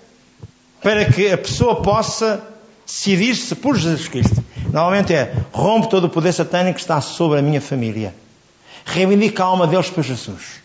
para 0.83 1.07
que 1.07 1.33
a 1.33 1.39
pessoa 1.39 1.83
possa 1.83 2.56
decidir-se 2.87 3.55
por 3.57 3.77
Jesus 3.77 4.07
Cristo. 4.07 4.43
Normalmente 4.73 5.13
é 5.13 5.35
rompe 5.53 5.91
todo 5.91 6.05
o 6.05 6.09
poder 6.09 6.33
satânico 6.33 6.77
que 6.77 6.81
está 6.81 7.01
sobre 7.01 7.41
a 7.41 7.43
minha 7.43 7.61
família. 7.61 8.15
Reivindica 8.85 9.43
a 9.43 9.47
alma 9.47 9.67
deles 9.67 9.91
para 9.91 10.03
Jesus. 10.03 10.63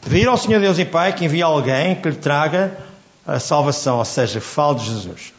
Pedir 0.00 0.26
ao 0.26 0.38
Senhor 0.38 0.60
Deus 0.60 0.78
e 0.78 0.84
Pai 0.84 1.12
que 1.12 1.24
envie 1.24 1.42
alguém 1.42 1.94
que 1.96 2.08
lhe 2.08 2.16
traga 2.16 2.78
a 3.26 3.38
salvação, 3.38 3.98
ou 3.98 4.04
seja, 4.04 4.40
fale 4.40 4.78
de 4.78 4.86
Jesus. 4.86 5.34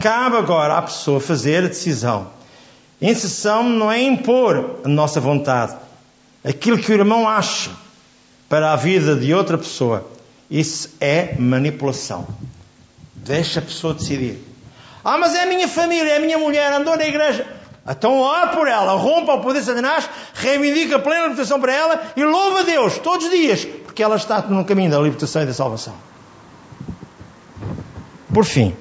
Cabe 0.00 0.36
agora 0.36 0.78
à 0.78 0.82
pessoa 0.82 1.20
fazer 1.20 1.64
a 1.64 1.68
decisão. 1.68 2.28
Intercessão 3.02 3.64
não 3.64 3.90
é 3.90 4.00
impor 4.00 4.80
a 4.84 4.88
nossa 4.88 5.20
vontade, 5.20 5.76
aquilo 6.44 6.78
que 6.78 6.90
o 6.90 6.94
irmão 6.94 7.28
acha 7.28 7.70
para 8.48 8.72
a 8.72 8.76
vida 8.76 9.14
de 9.16 9.34
outra 9.34 9.58
pessoa. 9.58 10.08
Isso 10.50 10.96
é 11.00 11.34
manipulação. 11.38 12.26
Deixa 13.24 13.60
a 13.60 13.62
pessoa 13.62 13.94
decidir. 13.94 14.38
Ah, 15.04 15.16
mas 15.18 15.34
é 15.34 15.42
a 15.42 15.46
minha 15.46 15.68
família, 15.68 16.12
é 16.12 16.16
a 16.16 16.20
minha 16.20 16.38
mulher, 16.38 16.72
andou 16.72 16.96
na 16.96 17.04
igreja. 17.04 17.46
Então 17.88 18.20
ora 18.20 18.48
por 18.48 18.68
ela, 18.68 18.92
rompa 18.92 19.32
o 19.34 19.40
poder 19.40 19.60
de 19.60 19.66
Satanás, 19.66 20.08
reivindica 20.34 20.98
plena 20.98 21.22
libertação 21.22 21.58
para 21.58 21.72
ela 21.72 22.02
e 22.14 22.22
louva 22.22 22.60
a 22.60 22.62
Deus 22.62 22.98
todos 22.98 23.26
os 23.26 23.30
dias, 23.32 23.64
porque 23.64 24.02
ela 24.02 24.16
está 24.16 24.42
no 24.42 24.64
caminho 24.64 24.90
da 24.90 24.98
libertação 24.98 25.42
e 25.42 25.46
da 25.46 25.54
salvação. 25.54 25.94
Por 28.32 28.44
fim, 28.44 28.76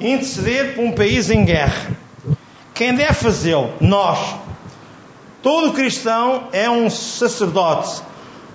interceder 0.00 0.74
por 0.74 0.84
um 0.84 0.92
país 0.92 1.30
em 1.30 1.44
guerra. 1.44 1.96
Quem 2.74 2.94
deve 2.94 3.14
fazê-lo? 3.14 3.72
Nós. 3.80 4.34
Todo 5.40 5.72
cristão 5.72 6.48
é 6.52 6.68
um 6.68 6.90
sacerdote. 6.90 8.02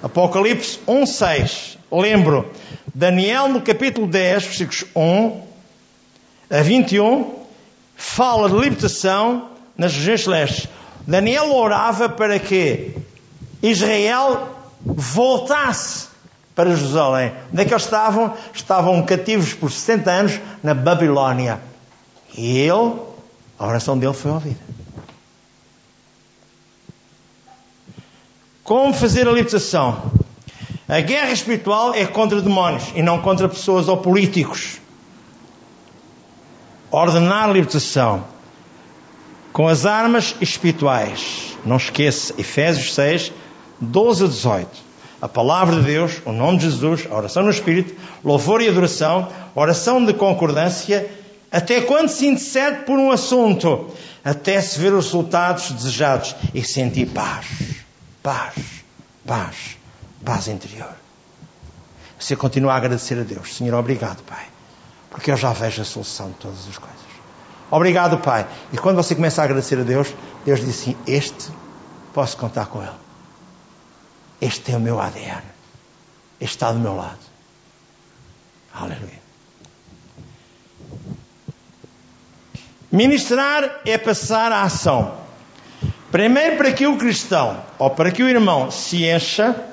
Apocalipse 0.04 0.80
1,6. 0.86 1.78
Lembro, 1.90 2.52
Daniel 2.94 3.48
no 3.48 3.62
capítulo 3.62 4.08
10, 4.08 4.44
versículos 4.44 4.86
1 4.96 5.42
a 6.50 6.62
21, 6.62 7.34
fala 7.96 8.50
de 8.50 8.56
libertação 8.56 9.50
nas 9.78 9.94
regiões 9.94 10.24
celestes. 10.24 10.68
Daniel 11.08 11.54
orava 11.54 12.10
para 12.10 12.38
que 12.38 12.96
Israel 13.64 14.50
voltasse 14.84 16.10
para 16.54 16.76
Jerusalém. 16.76 17.32
Onde 17.52 17.62
é 17.62 17.66
que 17.66 17.74
eles 17.74 17.84
estavam? 17.84 18.34
Estavam 18.54 19.02
cativos 19.06 19.54
por 19.54 19.72
60 19.72 20.12
anos 20.12 20.40
na 20.62 20.74
Babilónia. 20.74 21.60
E 22.38 22.58
ele, 22.60 22.96
a 23.58 23.68
oração 23.68 23.98
dele 23.98 24.14
foi 24.14 24.32
ouvida. 24.32 24.60
Como 28.64 28.94
fazer 28.94 29.28
a 29.28 29.32
libertação? 29.32 30.12
A 30.92 31.00
guerra 31.00 31.32
espiritual 31.32 31.96
é 31.96 32.06
contra 32.06 32.42
demónios 32.42 32.92
e 32.94 33.02
não 33.02 33.22
contra 33.22 33.48
pessoas 33.48 33.88
ou 33.88 33.96
políticos. 33.96 34.78
Ordenar 36.92 37.46
a 37.46 37.54
libertação 37.54 38.26
com 39.54 39.70
as 39.70 39.86
armas 39.86 40.36
espirituais. 40.42 41.56
Não 41.66 41.78
esqueça, 41.78 42.34
Efésios 42.38 42.94
6, 42.94 43.32
12 43.80 44.26
a 44.26 44.28
18. 44.28 44.70
A 45.22 45.30
palavra 45.30 45.78
de 45.78 45.84
Deus, 45.84 46.22
o 46.26 46.34
nome 46.34 46.58
de 46.58 46.66
Jesus, 46.66 47.08
a 47.10 47.16
oração 47.16 47.44
no 47.44 47.52
Espírito, 47.52 47.96
louvor 48.22 48.62
e 48.62 48.68
adoração, 48.68 49.30
oração 49.56 50.04
de 50.04 50.14
concordância, 50.14 51.10
até 51.50 51.80
quando 51.80 52.10
se 52.10 52.28
intercede 52.28 52.84
por 52.84 53.00
um 53.00 53.12
assunto, 53.12 53.92
até 54.26 54.60
se 54.60 54.78
ver 54.78 54.92
os 54.92 55.06
resultados 55.06 55.72
desejados 55.72 56.36
e 56.54 56.62
sentir 56.62 57.06
paz, 57.06 57.46
paz, 58.22 58.56
paz, 59.26 59.81
paz 60.24 60.48
interior. 60.48 60.96
Você 62.20 62.36
continua 62.36 62.74
a 62.74 62.78
agradecer 62.78 63.20
a 63.20 63.24
Deus. 63.24 63.56
Senhor, 63.56 63.78
obrigado, 63.78 64.22
Pai, 64.24 64.46
porque 65.10 65.32
eu 65.32 65.38
já 65.38 65.52
vejo 65.52 65.82
a 65.82 65.86
solução 65.86 66.30
de 66.30 66.36
todas 66.36 66.68
as 66.68 66.78
coisas. 66.78 67.00
Obrigado, 67.72 68.18
Pai. 68.20 68.46
E 68.72 68.78
quando 68.78 68.98
você 68.98 69.16
começa 69.16 69.42
a 69.42 69.46
agradecer 69.46 69.80
a 69.80 69.84
Deus, 69.84 70.14
Deus 70.46 70.60
diz 70.60 70.70
assim: 70.70 70.96
Este 71.08 71.50
posso 72.14 72.38
contar 72.38 72.68
com 72.68 72.82
Ele. 72.82 72.92
Este 74.40 74.74
é 74.74 74.78
o 74.78 74.80
meu 74.80 75.00
ADN. 75.00 75.42
Este 76.40 76.56
está 76.56 76.72
do 76.72 76.80
meu 76.80 76.96
lado. 76.96 77.20
Aleluia. 78.74 79.22
Ministrar 82.92 83.82
é 83.86 83.98
passar 83.98 84.52
a 84.52 84.64
ação. 84.64 85.18
Primeiro, 86.12 86.58
para 86.58 86.74
que 86.74 86.86
o 86.86 86.98
cristão, 86.98 87.64
ou 87.80 87.90
para 87.90 88.12
que 88.12 88.22
o 88.22 88.28
irmão 88.28 88.70
se 88.70 89.06
encha 89.06 89.71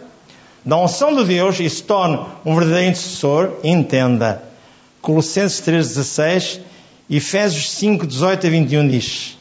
da 0.69 0.77
unção 0.77 1.16
de 1.16 1.25
Deus 1.25 1.59
e 1.61 1.71
se 1.71 1.83
torne 1.83 2.27
um 2.45 2.55
verdadeiro 2.55 2.91
intercessor, 2.91 3.55
entenda. 3.64 4.43
Colossenses 5.01 5.62
3,16 5.62 6.61
Efésios 7.09 7.71
5, 7.71 8.07
18 8.07 8.47
a 8.47 8.51
21 8.51 8.89
diz: 8.89 9.39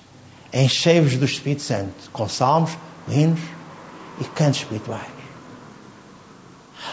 Enchei-vos 0.54 1.18
do 1.18 1.26
Espírito 1.26 1.64
Santo 1.64 2.10
com 2.14 2.30
salmos, 2.30 2.72
hinos 3.10 3.42
e 4.22 4.24
cantos 4.24 4.62
espirituais. 4.62 5.04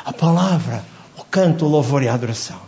A 0.05 0.13
palavra, 0.13 0.85
o 1.17 1.23
canto, 1.23 1.65
o 1.65 1.69
louvor 1.69 2.03
e 2.03 2.09
a 2.09 2.15
adoração. 2.15 2.59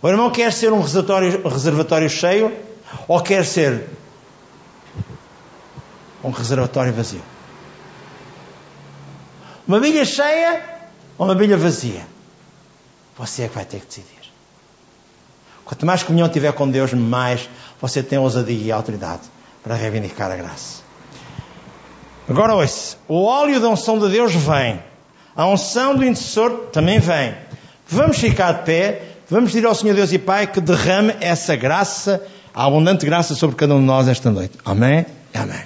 O 0.00 0.08
irmão 0.08 0.30
quer 0.30 0.52
ser 0.52 0.72
um 0.72 0.80
reservatório, 0.80 1.42
reservatório 1.48 2.08
cheio 2.08 2.56
ou 3.08 3.20
quer 3.20 3.44
ser 3.44 3.88
um 6.22 6.30
reservatório 6.30 6.92
vazio? 6.92 7.31
Uma 9.66 9.80
bilha 9.80 10.04
cheia 10.04 10.62
ou 11.16 11.26
uma 11.26 11.34
bilha 11.34 11.56
vazia? 11.56 12.06
Você 13.18 13.42
é 13.42 13.48
que 13.48 13.54
vai 13.54 13.64
ter 13.64 13.80
que 13.80 13.86
decidir. 13.86 14.32
Quanto 15.64 15.86
mais 15.86 16.02
comunhão 16.02 16.28
tiver 16.28 16.52
com 16.52 16.68
Deus, 16.68 16.92
mais 16.92 17.48
você 17.80 18.02
tem 18.02 18.18
ousadia 18.18 18.66
e 18.66 18.72
autoridade 18.72 19.22
para 19.62 19.74
reivindicar 19.74 20.30
a 20.30 20.36
graça. 20.36 20.82
Agora 22.28 22.54
ouça, 22.54 22.96
o 23.08 23.24
óleo 23.24 23.60
da 23.60 23.68
unção 23.68 23.98
de 23.98 24.08
Deus 24.08 24.34
vem, 24.34 24.80
a 25.34 25.46
unção 25.46 25.96
do 25.96 26.04
intercessor 26.04 26.66
também 26.72 26.98
vem. 26.98 27.34
Vamos 27.86 28.18
ficar 28.18 28.52
de 28.52 28.64
pé, 28.64 29.02
vamos 29.28 29.52
pedir 29.52 29.66
ao 29.66 29.74
Senhor 29.74 29.94
Deus 29.94 30.12
e 30.12 30.18
Pai 30.18 30.46
que 30.46 30.60
derrame 30.60 31.14
essa 31.20 31.56
graça, 31.56 32.22
a 32.54 32.64
abundante 32.64 33.04
graça 33.04 33.34
sobre 33.34 33.56
cada 33.56 33.74
um 33.74 33.80
de 33.80 33.86
nós 33.86 34.08
esta 34.08 34.30
noite. 34.30 34.58
Amém? 34.64 35.04
Amém. 35.34 35.62